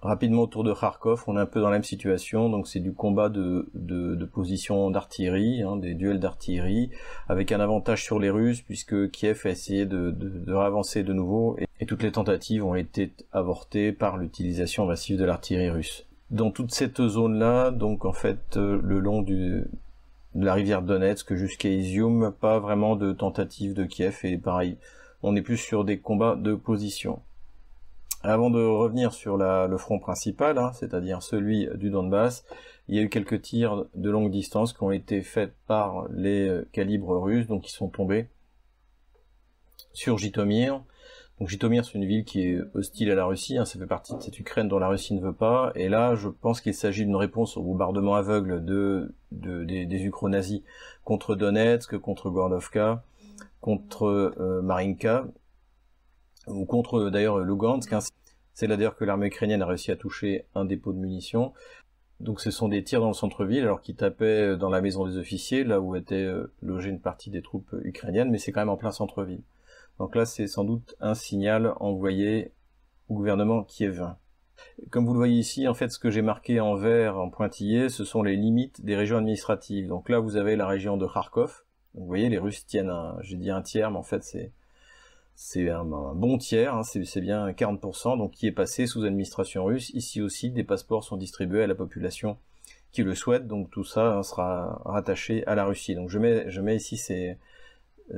Rapidement 0.01 0.43
autour 0.43 0.63
de 0.63 0.71
Kharkov, 0.71 1.25
on 1.27 1.35
est 1.35 1.41
un 1.41 1.45
peu 1.45 1.59
dans 1.59 1.67
la 1.69 1.73
même 1.73 1.83
situation, 1.83 2.47
donc 2.47 2.69
c'est 2.69 2.79
du 2.79 2.93
combat 2.93 3.27
de, 3.27 3.69
de, 3.73 4.23
position 4.23 4.89
d'artillerie, 4.91 5.61
hein, 5.61 5.75
des 5.75 5.93
duels 5.93 6.21
d'artillerie, 6.21 6.89
avec 7.27 7.51
un 7.51 7.59
avantage 7.59 8.03
sur 8.05 8.17
les 8.17 8.29
Russes, 8.29 8.61
puisque 8.61 9.11
Kiev 9.11 9.41
a 9.43 9.49
essayé 9.49 9.85
de, 9.85 10.11
de 10.11 10.53
avancer 10.53 11.03
de 11.03 11.11
nouveau, 11.11 11.57
et, 11.81 11.85
toutes 11.85 12.03
les 12.03 12.13
tentatives 12.13 12.63
ont 12.63 12.75
été 12.75 13.11
avortées 13.33 13.91
par 13.91 14.15
l'utilisation 14.15 14.85
massive 14.85 15.17
de 15.17 15.25
l'artillerie 15.25 15.71
russe. 15.71 16.05
Dans 16.31 16.51
toute 16.51 16.71
cette 16.71 17.05
zone-là, 17.05 17.71
donc 17.71 18.05
en 18.05 18.13
fait, 18.13 18.55
euh, 18.55 18.79
le 18.81 18.99
long 18.99 19.21
de 19.21 19.67
la 20.35 20.53
rivière 20.53 20.81
Donetsk 20.81 21.33
jusqu'à 21.33 21.69
Izium, 21.69 22.31
pas 22.39 22.59
vraiment 22.59 22.95
de 22.95 23.11
tentatives 23.11 23.73
de 23.73 23.83
Kiev, 23.83 24.19
et 24.23 24.37
pareil, 24.37 24.77
on 25.23 25.35
est 25.35 25.41
plus 25.41 25.57
sur 25.57 25.83
des 25.83 25.99
combats 25.99 26.35
de 26.35 26.55
position. 26.55 27.21
Avant 28.21 28.49
de 28.49 28.61
revenir 28.61 29.13
sur 29.13 29.37
le 29.37 29.77
front 29.77 29.99
principal, 29.99 30.57
hein, 30.57 30.71
c'est-à-dire 30.73 31.23
celui 31.23 31.69
du 31.75 31.89
Donbass, 31.89 32.43
il 32.89 32.95
y 32.95 32.99
a 32.99 33.01
eu 33.01 33.09
quelques 33.09 33.41
tirs 33.41 33.85
de 33.95 34.09
longue 34.09 34.31
distance 34.31 34.73
qui 34.73 34.83
ont 34.83 34.91
été 34.91 35.21
faits 35.21 35.53
par 35.67 36.07
les 36.09 36.47
euh, 36.47 36.67
calibres 36.71 37.17
russes, 37.17 37.47
donc 37.47 37.63
qui 37.63 37.71
sont 37.71 37.87
tombés 37.87 38.27
sur 39.93 40.17
Jitomir. 40.17 40.81
Donc 41.39 41.47
Jitomir, 41.47 41.85
c'est 41.85 41.93
une 41.93 42.05
ville 42.05 42.25
qui 42.25 42.41
est 42.41 42.59
hostile 42.73 43.11
à 43.11 43.15
la 43.15 43.25
Russie, 43.25 43.57
hein, 43.57 43.63
ça 43.63 43.79
fait 43.79 43.85
partie 43.85 44.13
de 44.13 44.21
cette 44.21 44.37
Ukraine 44.37 44.67
dont 44.67 44.79
la 44.79 44.89
Russie 44.89 45.13
ne 45.13 45.21
veut 45.21 45.33
pas, 45.33 45.71
et 45.75 45.87
là, 45.87 46.15
je 46.15 46.27
pense 46.27 46.59
qu'il 46.59 46.73
s'agit 46.73 47.05
d'une 47.05 47.15
réponse 47.15 47.55
au 47.55 47.61
bombardement 47.61 48.15
aveugle 48.15 48.65
de, 48.65 49.13
des, 49.31 49.85
des 49.85 50.03
ukro-nazis 50.03 50.63
contre 51.05 51.35
Donetsk, 51.35 51.97
contre 51.99 52.29
Gorlovka, 52.29 53.03
contre 53.61 54.05
euh, 54.05 54.61
Marinka, 54.61 55.25
ou 56.47 56.65
contre 56.65 57.09
d'ailleurs 57.09 57.39
Lugansk. 57.39 57.93
Hein. 57.93 57.99
C'est 58.53 58.67
là 58.67 58.77
d'ailleurs 58.77 58.95
que 58.95 59.05
l'armée 59.05 59.27
ukrainienne 59.27 59.61
a 59.61 59.65
réussi 59.65 59.91
à 59.91 59.95
toucher 59.95 60.45
un 60.55 60.65
dépôt 60.65 60.93
de 60.93 60.97
munitions. 60.97 61.53
Donc 62.19 62.41
ce 62.41 62.51
sont 62.51 62.67
des 62.67 62.83
tirs 62.83 62.99
dans 62.99 63.07
le 63.07 63.13
centre-ville, 63.13 63.63
alors 63.63 63.81
qu'ils 63.81 63.95
tapaient 63.95 64.57
dans 64.57 64.69
la 64.69 64.81
maison 64.81 65.05
des 65.05 65.17
officiers, 65.17 65.63
là 65.63 65.79
où 65.79 65.95
était 65.95 66.15
euh, 66.15 66.51
logée 66.61 66.89
une 66.89 66.99
partie 66.99 67.29
des 67.29 67.41
troupes 67.41 67.73
ukrainiennes, 67.83 68.29
mais 68.29 68.37
c'est 68.37 68.51
quand 68.51 68.61
même 68.61 68.69
en 68.69 68.77
plein 68.77 68.91
centre-ville. 68.91 69.43
Donc 69.99 70.15
là, 70.15 70.25
c'est 70.25 70.47
sans 70.47 70.63
doute 70.63 70.95
un 70.99 71.13
signal 71.13 71.73
envoyé 71.79 72.51
au 73.09 73.15
gouvernement 73.15 73.63
kievin. 73.63 74.17
Comme 74.89 75.05
vous 75.05 75.13
le 75.13 75.19
voyez 75.19 75.39
ici, 75.39 75.67
en 75.67 75.73
fait, 75.73 75.89
ce 75.89 75.99
que 75.99 76.09
j'ai 76.09 76.21
marqué 76.21 76.59
en 76.59 76.75
vert, 76.75 77.17
en 77.17 77.29
pointillé, 77.29 77.89
ce 77.89 78.03
sont 78.03 78.23
les 78.23 78.35
limites 78.35 78.83
des 78.83 78.95
régions 78.95 79.17
administratives. 79.17 79.87
Donc 79.87 80.09
là, 80.09 80.19
vous 80.19 80.37
avez 80.37 80.55
la 80.55 80.67
région 80.67 80.97
de 80.97 81.05
Kharkov. 81.05 81.63
Vous 81.95 82.05
voyez, 82.05 82.29
les 82.29 82.37
Russes 82.37 82.65
tiennent, 82.65 82.91
j'ai 83.21 83.35
dit 83.35 83.49
un 83.49 83.61
tiers, 83.61 83.91
mais 83.91 83.97
en 83.97 84.03
fait, 84.03 84.23
c'est 84.23 84.51
c'est 85.41 85.69
un, 85.69 85.85
bon 85.85 86.37
tiers, 86.37 86.75
hein, 86.75 86.83
c'est 86.83 87.21
bien 87.21 87.49
40%, 87.51 88.17
donc 88.17 88.31
qui 88.31 88.45
est 88.45 88.51
passé 88.51 88.87
sous 88.87 89.05
administration 89.05 89.63
russe. 89.63 89.89
Ici 89.91 90.21
aussi, 90.21 90.51
des 90.51 90.65
passeports 90.65 91.05
sont 91.05 91.15
distribués 91.15 91.63
à 91.63 91.67
la 91.67 91.75
population 91.75 92.37
qui 92.91 93.03
le 93.03 93.15
souhaite, 93.15 93.47
donc 93.47 93.71
tout 93.71 93.85
ça 93.85 94.17
hein, 94.17 94.23
sera 94.23 94.81
rattaché 94.83 95.47
à 95.47 95.55
la 95.55 95.63
Russie. 95.63 95.95
Donc 95.95 96.09
je 96.09 96.19
mets, 96.19 96.51
je 96.51 96.59
mets 96.59 96.75
ici 96.75 96.97
ces, 96.97 97.37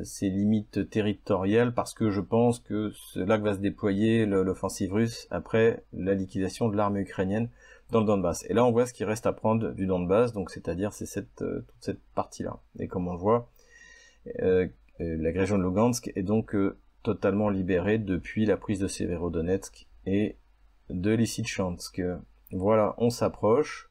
ces 0.03 0.29
limites 0.29 0.89
territoriales 0.89 1.75
parce 1.75 1.93
que 1.93 2.09
je 2.09 2.21
pense 2.21 2.59
que 2.59 2.91
c'est 3.13 3.25
là 3.25 3.37
que 3.37 3.43
va 3.43 3.53
se 3.53 3.59
déployer 3.59 4.25
l'offensive 4.25 4.91
russe 4.91 5.27
après 5.29 5.83
la 5.93 6.15
liquidation 6.15 6.69
de 6.69 6.75
l'armée 6.75 7.01
ukrainienne 7.01 7.49
dans 7.91 7.99
le 7.99 8.07
Donbass. 8.07 8.45
Et 8.49 8.53
là, 8.53 8.65
on 8.65 8.71
voit 8.71 8.87
ce 8.87 8.93
qui 8.93 9.03
reste 9.03 9.27
à 9.27 9.33
prendre 9.33 9.71
du 9.73 9.85
Donbass, 9.85 10.33
donc 10.33 10.49
c'est-à-dire 10.49 10.91
c'est 10.93 11.05
cette, 11.05 11.43
euh, 11.43 11.63
toute 11.67 11.81
cette 11.81 12.01
partie-là. 12.15 12.57
Et 12.79 12.87
comme 12.87 13.07
on 13.07 13.13
le 13.13 13.19
voit, 13.19 13.50
la 14.25 15.31
région 15.31 15.57
de 15.57 15.63
Lugansk 15.63 16.11
est 16.15 16.23
donc 16.23 16.55
totalement 17.03 17.49
libéré 17.49 17.97
depuis 17.97 18.45
la 18.45 18.57
prise 18.57 18.79
de 18.79 18.87
Severodonetsk 18.87 19.87
et 20.05 20.37
de 20.89 21.11
Lysychansk. 21.11 22.01
Voilà, 22.51 22.95
on 22.97 23.09
s'approche. 23.09 23.89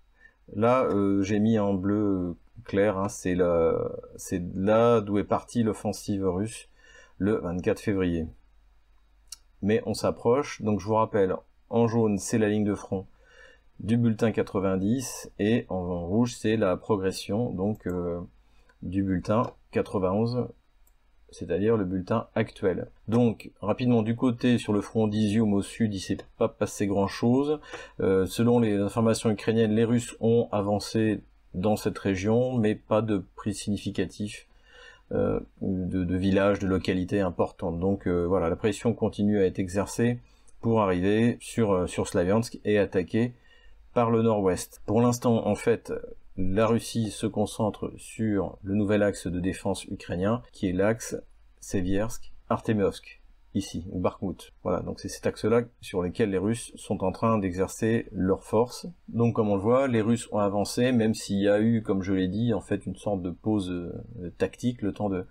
Là, 0.55 0.85
euh, 0.85 1.23
j'ai 1.23 1.38
mis 1.38 1.59
en 1.59 1.75
bleu 1.75 2.37
clair, 2.64 2.99
hein, 2.99 3.09
c'est 3.09 3.35
là 3.35 5.01
d'où 5.01 5.19
est 5.19 5.25
partie 5.25 5.62
l'offensive 5.62 6.27
russe 6.27 6.69
le 7.19 7.37
24 7.37 7.81
février. 7.81 8.27
Mais 9.62 9.83
on 9.87 9.95
s'approche, 9.95 10.62
donc 10.62 10.81
je 10.81 10.87
vous 10.87 10.95
rappelle, 10.95 11.37
en 11.69 11.87
jaune, 11.87 12.19
c'est 12.19 12.38
la 12.38 12.49
ligne 12.49 12.64
de 12.64 12.75
front 12.75 13.07
du 13.79 13.97
bulletin 13.97 14.31
90, 14.31 15.33
et 15.38 15.64
en 15.71 16.07
rouge, 16.07 16.35
c'est 16.37 16.57
la 16.57 16.77
progression 16.77 17.51
donc 17.51 17.87
euh, 17.87 18.21
du 18.83 19.03
bulletin 19.03 19.43
91 19.73 20.49
c'est-à-dire 21.33 21.77
le 21.77 21.85
bulletin 21.85 22.27
actuel. 22.35 22.88
Donc, 23.09 23.51
rapidement, 23.61 24.03
du 24.03 24.16
côté 24.16 24.59
sur 24.59 24.73
le 24.73 24.81
front 24.81 25.07
d'Izium 25.07 25.53
au 25.53 25.62
sud, 25.62 25.95
il 25.95 26.01
s'est 26.01 26.19
pas 26.38 26.49
passé 26.49 26.87
grand-chose. 26.87 27.61
Euh, 28.01 28.27
selon 28.27 28.59
les 28.59 28.77
informations 28.77 29.31
ukrainiennes, 29.31 29.75
les 29.75 29.85
Russes 29.85 30.16
ont 30.21 30.49
avancé 30.53 31.21
dans 31.55 31.77
cette 31.77 31.99
région, 31.99 32.57
mais 32.59 32.75
pas 32.75 33.03
de 33.03 33.25
prix 33.37 33.55
significatif 33.55 34.47
euh, 35.12 35.40
de, 35.61 36.16
villages, 36.16 36.59
de 36.59 36.66
localités 36.66 37.21
importantes. 37.21 37.81
Donc 37.81 38.07
euh, 38.07 38.25
voilà, 38.27 38.49
la 38.49 38.57
pression 38.57 38.93
continue 38.93 39.40
à 39.40 39.47
être 39.47 39.59
exercée 39.59 40.19
pour 40.61 40.83
arriver 40.83 41.38
sur, 41.40 41.88
sur 41.88 42.07
Slaviansk 42.07 42.61
et 42.64 42.79
attaquer 42.79 43.33
par 43.95 44.11
le 44.11 44.23
nord-ouest. 44.23 44.81
Pour 44.87 45.01
l'instant, 45.01 45.47
en 45.47 45.55
fait, 45.55 45.93
la 46.48 46.66
Russie 46.66 47.11
se 47.11 47.26
concentre 47.26 47.92
sur 47.96 48.59
le 48.62 48.74
nouvel 48.74 49.03
axe 49.03 49.26
de 49.26 49.40
défense 49.40 49.85
ukrainien, 49.85 50.42
qui 50.53 50.68
est 50.68 50.72
l'axe 50.72 51.16
Seviersk, 51.61 52.33
Artemovsk, 52.48 53.20
ici, 53.55 53.87
ou 53.90 54.00
Bakhmut. 54.00 54.53
Voilà, 54.62 54.81
donc 54.81 55.00
c'est 55.00 55.09
cet 55.09 55.26
axe-là 55.26 55.62
sur 55.83 56.03
lequel 56.03 56.31
les 56.31 56.38
Russes 56.38 56.72
sont 56.76 57.05
en 57.05 57.12
train 57.12 57.38
d'exercer 57.38 58.09
leur 58.11 58.42
force. 58.44 58.87
Donc 59.09 59.35
comme 59.35 59.50
on 59.50 59.57
le 59.57 59.61
voit, 59.61 59.87
les 59.87 60.00
Russes 60.00 60.29
ont 60.33 60.38
avancé, 60.38 60.92
même 60.92 61.14
s'il 61.14 61.40
y 61.40 61.48
a 61.48 61.61
eu, 61.61 61.83
comme 61.83 62.03
je 62.03 62.14
l'ai 62.14 62.29
dit, 62.29 62.55
en 62.55 62.61
fait 62.61 62.87
une 62.87 62.96
sorte 62.96 63.20
de 63.20 63.31
pause 63.31 63.70
euh, 63.70 64.31
tactique, 64.38 64.81
le 64.81 64.92
temps 64.92 65.11
de, 65.11 65.26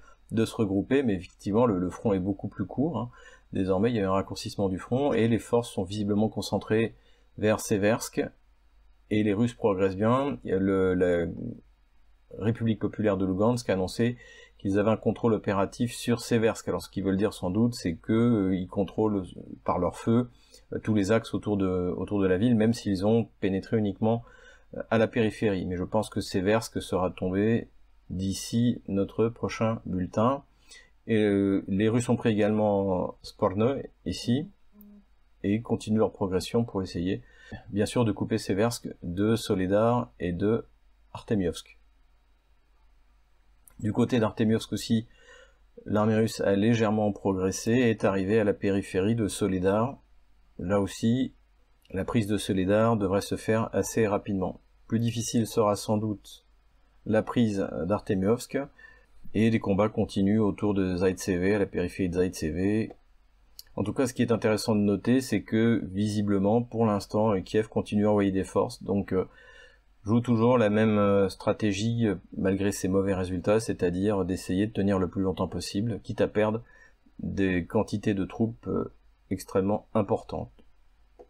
se 0.46 0.56
regrouper, 0.56 1.02
mais 1.02 1.16
effectivement 1.16 1.66
le, 1.66 1.90
front 1.90 2.14
est 2.14 2.20
beaucoup 2.20 2.50
plus 2.50 2.66
court. 2.66 3.00
Hein. 3.00 3.10
Désormais, 3.52 3.90
il 3.90 3.96
y 3.96 4.00
a 4.00 4.08
un 4.08 4.14
raccourcissement 4.14 4.70
du 4.70 4.78
front, 4.78 5.12
et 5.12 5.28
les 5.28 5.40
forces 5.40 5.72
sont 5.72 5.84
visiblement 5.84 6.30
concentrées 6.30 6.94
vers 7.40 7.60
Seversk, 7.60 8.22
et 9.10 9.24
les 9.24 9.34
Russes 9.34 9.54
progressent 9.54 9.96
bien. 9.96 10.38
La 10.44 11.28
République 12.38 12.80
populaire 12.80 13.18
de 13.18 13.26
Lugansk 13.26 13.70
a 13.70 13.74
annoncé 13.74 14.18
qu'ils 14.60 14.78
avaient 14.78 14.92
un 14.92 14.98
contrôle 14.98 15.34
opératif 15.34 15.94
sur 15.94 16.20
Seversk. 16.20 16.68
Alors 16.68 16.82
ce 16.82 16.90
qu'ils 16.90 17.04
veulent 17.04 17.18
dire 17.18 17.34
sans 17.34 17.50
doute, 17.50 17.74
c'est 17.74 17.96
qu'ils 17.96 18.14
euh, 18.14 18.66
contrôlent 18.70 19.24
par 19.64 19.80
leur 19.80 19.96
feu 19.96 20.30
euh, 20.74 20.80
tous 20.80 20.94
les 20.94 21.12
axes 21.12 21.34
autour 21.34 21.58
de, 21.58 21.94
autour 21.98 22.22
de 22.22 22.28
la 22.28 22.38
ville, 22.38 22.56
même 22.56 22.74
s'ils 22.74 23.06
ont 23.06 23.30
pénétré 23.40 23.78
uniquement 23.78 24.24
euh, 24.76 24.84
à 24.90 24.98
la 24.98 25.08
périphérie. 25.08 25.66
Mais 25.66 25.78
je 25.78 25.84
pense 25.84 26.10
que 26.10 26.20
Seversk 26.20 26.82
sera 26.82 27.10
tombé 27.10 27.70
d'ici 28.10 28.82
notre 28.88 29.30
prochain 29.30 29.80
bulletin. 29.86 30.44
Et 31.08 31.28
les 31.68 31.90
Russes 31.90 32.08
ont 32.10 32.16
pris 32.16 32.30
également 32.30 33.16
Sporno 33.24 33.78
ici 34.06 34.48
et 35.42 35.60
continuent 35.60 35.98
leur 35.98 36.12
progression 36.12 36.64
pour 36.64 36.84
essayer, 36.84 37.24
bien 37.70 37.86
sûr, 37.86 38.06
de 38.06 38.12
couper 38.12 38.38
Seversk 38.38 38.88
de 39.04 39.36
Soledar 39.36 40.12
et 40.20 40.32
de 40.32 40.66
Artemiovsk. 41.14 41.78
Du 43.80 43.94
côté 43.94 44.20
d'Artemiovsk 44.20 44.74
aussi, 44.74 45.08
L'armée 45.86 46.16
russe 46.16 46.42
a 46.42 46.56
légèrement 46.56 47.12
progressé 47.12 47.72
et 47.72 47.90
est 47.90 48.04
arrivée 48.04 48.40
à 48.40 48.44
la 48.44 48.54
périphérie 48.54 49.16
de 49.16 49.28
Soledar. 49.28 49.98
Là 50.58 50.82
aussi, 50.82 51.34
la 51.92 52.06
prise 52.06 52.28
de 52.28 52.38
Soledar 52.38 52.98
devrait 52.98 53.22
se 53.22 53.36
faire 53.38 53.70
assez 53.74 54.08
rapidement. 54.08 54.60
Plus 54.88 55.00
difficile 55.00 55.48
sera 55.48 55.76
sans 55.76 55.98
doute 55.98 56.46
la 57.06 57.24
prise 57.24 57.68
d'Artemiovsk 57.86 58.60
et 59.34 59.50
les 59.50 59.60
combats 59.60 59.90
continuent 59.90 60.42
autour 60.42 60.74
de 60.74 60.98
Zaitsev, 60.98 61.56
à 61.56 61.60
la 61.60 61.66
périphérie 61.66 62.10
de 62.10 62.16
Zaitsev. 62.16 62.90
En 63.76 63.84
tout 63.84 63.94
cas, 63.94 64.08
ce 64.08 64.14
qui 64.14 64.22
est 64.22 64.32
intéressant 64.32 64.76
de 64.76 64.82
noter, 64.82 65.22
c'est 65.22 65.42
que 65.42 65.82
visiblement, 65.92 66.62
pour 66.62 66.86
l'instant, 66.86 67.40
Kiev 67.42 67.68
continue 67.68 68.08
à 68.08 68.10
envoyer 68.10 68.32
des 68.32 68.44
forces, 68.44 68.84
donc 68.84 69.14
euh, 69.14 69.26
joue 70.04 70.20
toujours 70.20 70.58
la 70.58 70.70
même 70.70 70.98
euh, 70.98 71.30
stratégie 71.30 72.08
euh, 72.08 72.16
malgré 72.38 72.72
ses 72.72 72.88
mauvais 72.88 73.14
résultats, 73.14 73.60
c'est-à-dire 73.60 74.26
d'essayer 74.26 74.68
de 74.68 74.74
tenir 74.74 75.00
le 75.00 75.08
plus 75.08 75.22
longtemps 75.22 75.48
possible, 75.48 76.02
quitte 76.04 76.22
à 76.22 76.28
perdre 76.28 76.62
des 77.20 77.66
quantités 77.66 78.14
de 78.14 78.26
troupes 78.26 78.70
extrêmement 79.30 79.88
importantes. 79.94 80.52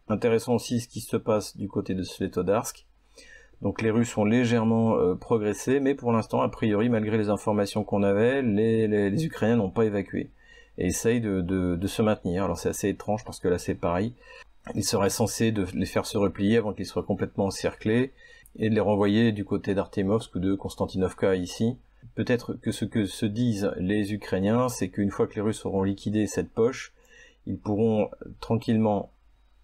Intéressant 0.08 0.54
aussi 0.54 0.80
ce 0.80 0.88
qui 0.88 1.00
se 1.00 1.16
passe 1.16 1.56
du 1.56 1.68
côté 1.68 1.94
de 1.94 2.02
Svetodarsk, 2.02 2.86
donc 3.62 3.82
les 3.82 3.90
Russes 3.90 4.16
ont 4.16 4.24
légèrement 4.24 4.96
euh, 4.96 5.14
progressé, 5.14 5.80
mais 5.80 5.94
pour 5.94 6.12
l'instant, 6.12 6.40
a 6.40 6.48
priori, 6.48 6.88
malgré 6.88 7.18
les 7.18 7.28
informations 7.28 7.84
qu'on 7.84 8.02
avait, 8.02 8.42
les, 8.42 9.24
Ukrainiens 9.24 9.56
n'ont 9.56 9.70
pas 9.70 9.84
évacué 9.84 10.30
et 10.80 11.20
de, 11.20 11.86
se 11.86 12.02
maintenir. 12.02 12.44
Alors 12.44 12.58
c'est 12.58 12.68
assez 12.68 12.88
étrange 12.88 13.24
parce 13.24 13.38
que 13.38 13.48
là 13.48 13.58
c'est 13.58 13.74
pareil. 13.74 14.14
Ils 14.74 14.84
seraient 14.84 15.10
censés 15.10 15.52
de 15.52 15.66
les 15.74 15.86
faire 15.86 16.06
se 16.06 16.18
replier 16.18 16.58
avant 16.58 16.72
qu'ils 16.72 16.86
soient 16.86 17.02
complètement 17.02 17.46
encerclés 17.46 18.12
et 18.58 18.68
de 18.68 18.74
les 18.74 18.80
renvoyer 18.80 19.32
du 19.32 19.44
côté 19.44 19.74
d'Artemovsk 19.74 20.34
ou 20.34 20.38
de 20.38 20.54
Konstantinovka 20.54 21.34
ici. 21.34 21.76
Peut-être 22.14 22.54
que 22.54 22.72
ce 22.72 22.84
que 22.84 23.06
se 23.06 23.26
disent 23.26 23.72
les 23.78 24.12
Ukrainiens, 24.12 24.68
c'est 24.68 24.88
qu'une 24.88 25.10
fois 25.10 25.26
que 25.26 25.34
les 25.34 25.40
Russes 25.40 25.64
auront 25.64 25.82
liquidé 25.82 26.26
cette 26.26 26.50
poche, 26.50 26.92
ils 27.46 27.58
pourront 27.58 28.10
tranquillement 28.40 29.12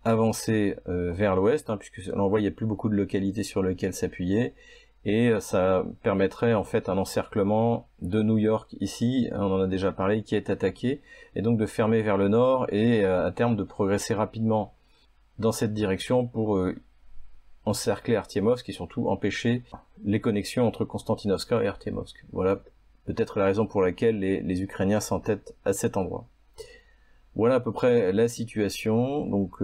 avancer 0.05 0.76
euh, 0.88 1.12
vers 1.12 1.35
l'ouest, 1.35 1.68
hein, 1.68 1.76
puisque 1.76 2.07
l'envoi, 2.14 2.40
il 2.40 2.44
n'y 2.44 2.48
a 2.48 2.52
plus 2.52 2.66
beaucoup 2.66 2.88
de 2.88 2.94
localités 2.94 3.42
sur 3.42 3.62
lesquelles 3.62 3.92
s'appuyer, 3.92 4.55
et 5.07 5.31
euh, 5.31 5.40
ça 5.40 5.87
permettrait 6.03 6.53
en 6.53 6.64
fait 6.64 6.90
un 6.90 6.99
encerclement 6.99 7.88
de 8.03 8.23
New 8.23 8.37
York 8.37 8.77
ici, 8.81 9.29
on 9.33 9.53
en 9.53 9.61
a 9.61 9.66
déjà 9.66 9.90
parlé, 9.90 10.23
qui 10.23 10.35
est 10.35 10.51
attaqué, 10.51 11.01
et 11.35 11.40
donc 11.40 11.59
de 11.59 11.64
fermer 11.64 12.03
vers 12.03 12.19
le 12.19 12.29
nord, 12.29 12.66
et 12.71 13.05
euh, 13.05 13.27
à 13.27 13.33
terme 13.33 13.57
de 13.57 13.62
progresser 13.62 14.12
rapidement 14.12 14.75
dans 15.38 15.53
cette 15.53 15.73
direction 15.73 16.27
pour 16.27 16.59
encercler 17.66 18.16
Artiemovsk 18.16 18.69
et 18.69 18.73
surtout 18.73 19.09
empêcher 19.09 19.62
les 20.05 20.21
connexions 20.21 20.66
entre 20.66 20.85
Konstantinovska 20.85 21.62
et 21.62 21.66
Artiemovsk. 21.66 22.25
Voilà 22.33 22.61
peut-être 23.05 23.38
la 23.38 23.45
raison 23.45 23.66
pour 23.66 23.83
laquelle 23.83 24.19
les, 24.19 24.62
Ukrainiens 24.62 25.01
s'entêtent 25.01 25.55
à 25.66 25.75
cet 25.75 25.99
endroit. 25.99 26.27
Voilà 27.35 27.57
à 27.57 27.61
peu 27.61 27.71
près 27.71 28.12
la 28.12 28.29
situation. 28.29 29.27
Donc 29.27 29.61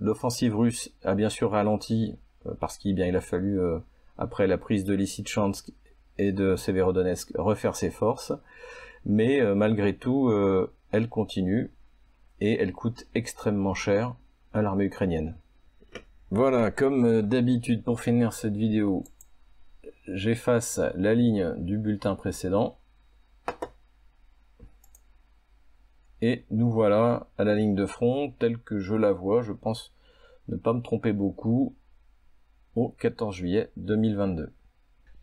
L'offensive 0.00 0.56
russe 0.56 0.92
a 1.04 1.14
bien 1.14 1.30
sûr 1.30 1.52
ralenti 1.52 2.16
euh, 2.46 2.54
parce 2.58 2.78
qu'il 2.78 3.00
a 3.00 3.20
fallu, 3.20 3.60
euh, 3.60 3.78
après 4.18 4.46
la 4.46 4.58
prise 4.58 4.84
de 4.84 4.94
Lysychansk 4.94 5.72
et 6.18 6.32
de 6.32 6.56
Severodonetsk, 6.56 7.32
refaire 7.36 7.76
ses 7.76 7.90
forces. 7.90 8.32
Mais 9.04 9.40
euh, 9.40 9.54
malgré 9.54 9.96
tout, 9.96 10.32
elle 10.90 11.08
continue 11.08 11.70
et 12.40 12.60
elle 12.60 12.72
coûte 12.72 13.06
extrêmement 13.14 13.74
cher 13.74 14.14
à 14.52 14.62
l'armée 14.62 14.84
ukrainienne. 14.84 15.36
Voilà, 16.30 16.70
comme 16.70 17.22
d'habitude 17.22 17.82
pour 17.82 18.00
finir 18.00 18.32
cette 18.32 18.56
vidéo, 18.56 19.04
j'efface 20.08 20.80
la 20.94 21.14
ligne 21.14 21.54
du 21.58 21.78
bulletin 21.78 22.14
précédent. 22.14 22.78
Et 26.22 26.44
nous 26.50 26.70
voilà 26.70 27.28
à 27.38 27.44
la 27.44 27.54
ligne 27.54 27.74
de 27.74 27.86
front 27.86 28.32
telle 28.38 28.58
que 28.58 28.78
je 28.78 28.94
la 28.94 29.12
vois, 29.12 29.42
je 29.42 29.52
pense 29.52 29.94
ne 30.48 30.56
pas 30.56 30.72
me 30.72 30.80
tromper 30.80 31.12
beaucoup, 31.12 31.76
au 32.76 32.88
14 32.98 33.34
juillet 33.34 33.70
2022. 33.76 34.52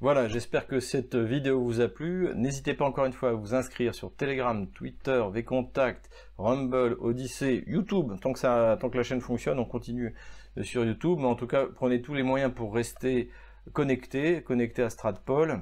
Voilà, 0.01 0.27
j'espère 0.27 0.65
que 0.65 0.79
cette 0.79 1.15
vidéo 1.15 1.61
vous 1.61 1.79
a 1.79 1.87
plu. 1.87 2.29
N'hésitez 2.35 2.73
pas 2.73 2.85
encore 2.85 3.05
une 3.05 3.13
fois 3.13 3.29
à 3.29 3.33
vous 3.33 3.53
inscrire 3.53 3.93
sur 3.93 4.11
Telegram, 4.15 4.67
Twitter, 4.67 5.23
Vcontact, 5.31 6.09
Rumble, 6.39 6.97
Odyssey, 6.99 7.63
YouTube. 7.67 8.13
Tant 8.19 8.33
que, 8.33 8.39
ça, 8.39 8.79
tant 8.81 8.89
que 8.89 8.97
la 8.97 9.03
chaîne 9.03 9.21
fonctionne, 9.21 9.59
on 9.59 9.65
continue 9.65 10.15
sur 10.63 10.83
YouTube. 10.83 11.19
Mais 11.19 11.27
en 11.27 11.35
tout 11.35 11.45
cas, 11.45 11.67
prenez 11.75 12.01
tous 12.01 12.15
les 12.15 12.23
moyens 12.23 12.51
pour 12.51 12.73
rester 12.73 13.29
connecté, 13.73 14.41
connecté 14.41 14.81
à 14.81 14.89
Stratpol. 14.89 15.61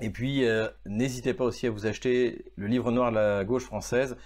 Et 0.00 0.10
puis, 0.10 0.44
euh, 0.44 0.68
n'hésitez 0.86 1.34
pas 1.34 1.44
aussi 1.44 1.66
à 1.66 1.70
vous 1.70 1.86
acheter 1.86 2.52
le 2.54 2.68
livre 2.68 2.92
noir 2.92 3.10
de 3.10 3.16
la 3.16 3.44
gauche 3.44 3.64
française 3.64 4.16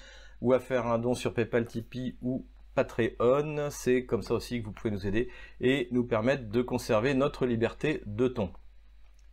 ou 0.42 0.52
à 0.52 0.60
faire 0.60 0.86
un 0.86 0.98
don 0.98 1.14
sur 1.14 1.32
PayPal, 1.32 1.64
Tipeee 1.64 2.18
ou 2.20 2.46
Patreon. 2.74 3.68
C'est 3.70 4.04
comme 4.04 4.22
ça 4.22 4.34
aussi 4.34 4.60
que 4.60 4.66
vous 4.66 4.72
pouvez 4.72 4.90
nous 4.90 5.06
aider 5.06 5.30
et 5.60 5.88
nous 5.90 6.04
permettre 6.04 6.48
de 6.48 6.62
conserver 6.62 7.14
notre 7.14 7.46
liberté 7.46 8.02
de 8.06 8.28
ton. 8.28 8.52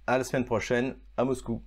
À 0.08 0.17
la 0.17 0.23
semaine 0.23 0.45
prochaine 0.45 0.97
à 1.17 1.25
Moscou. 1.25 1.63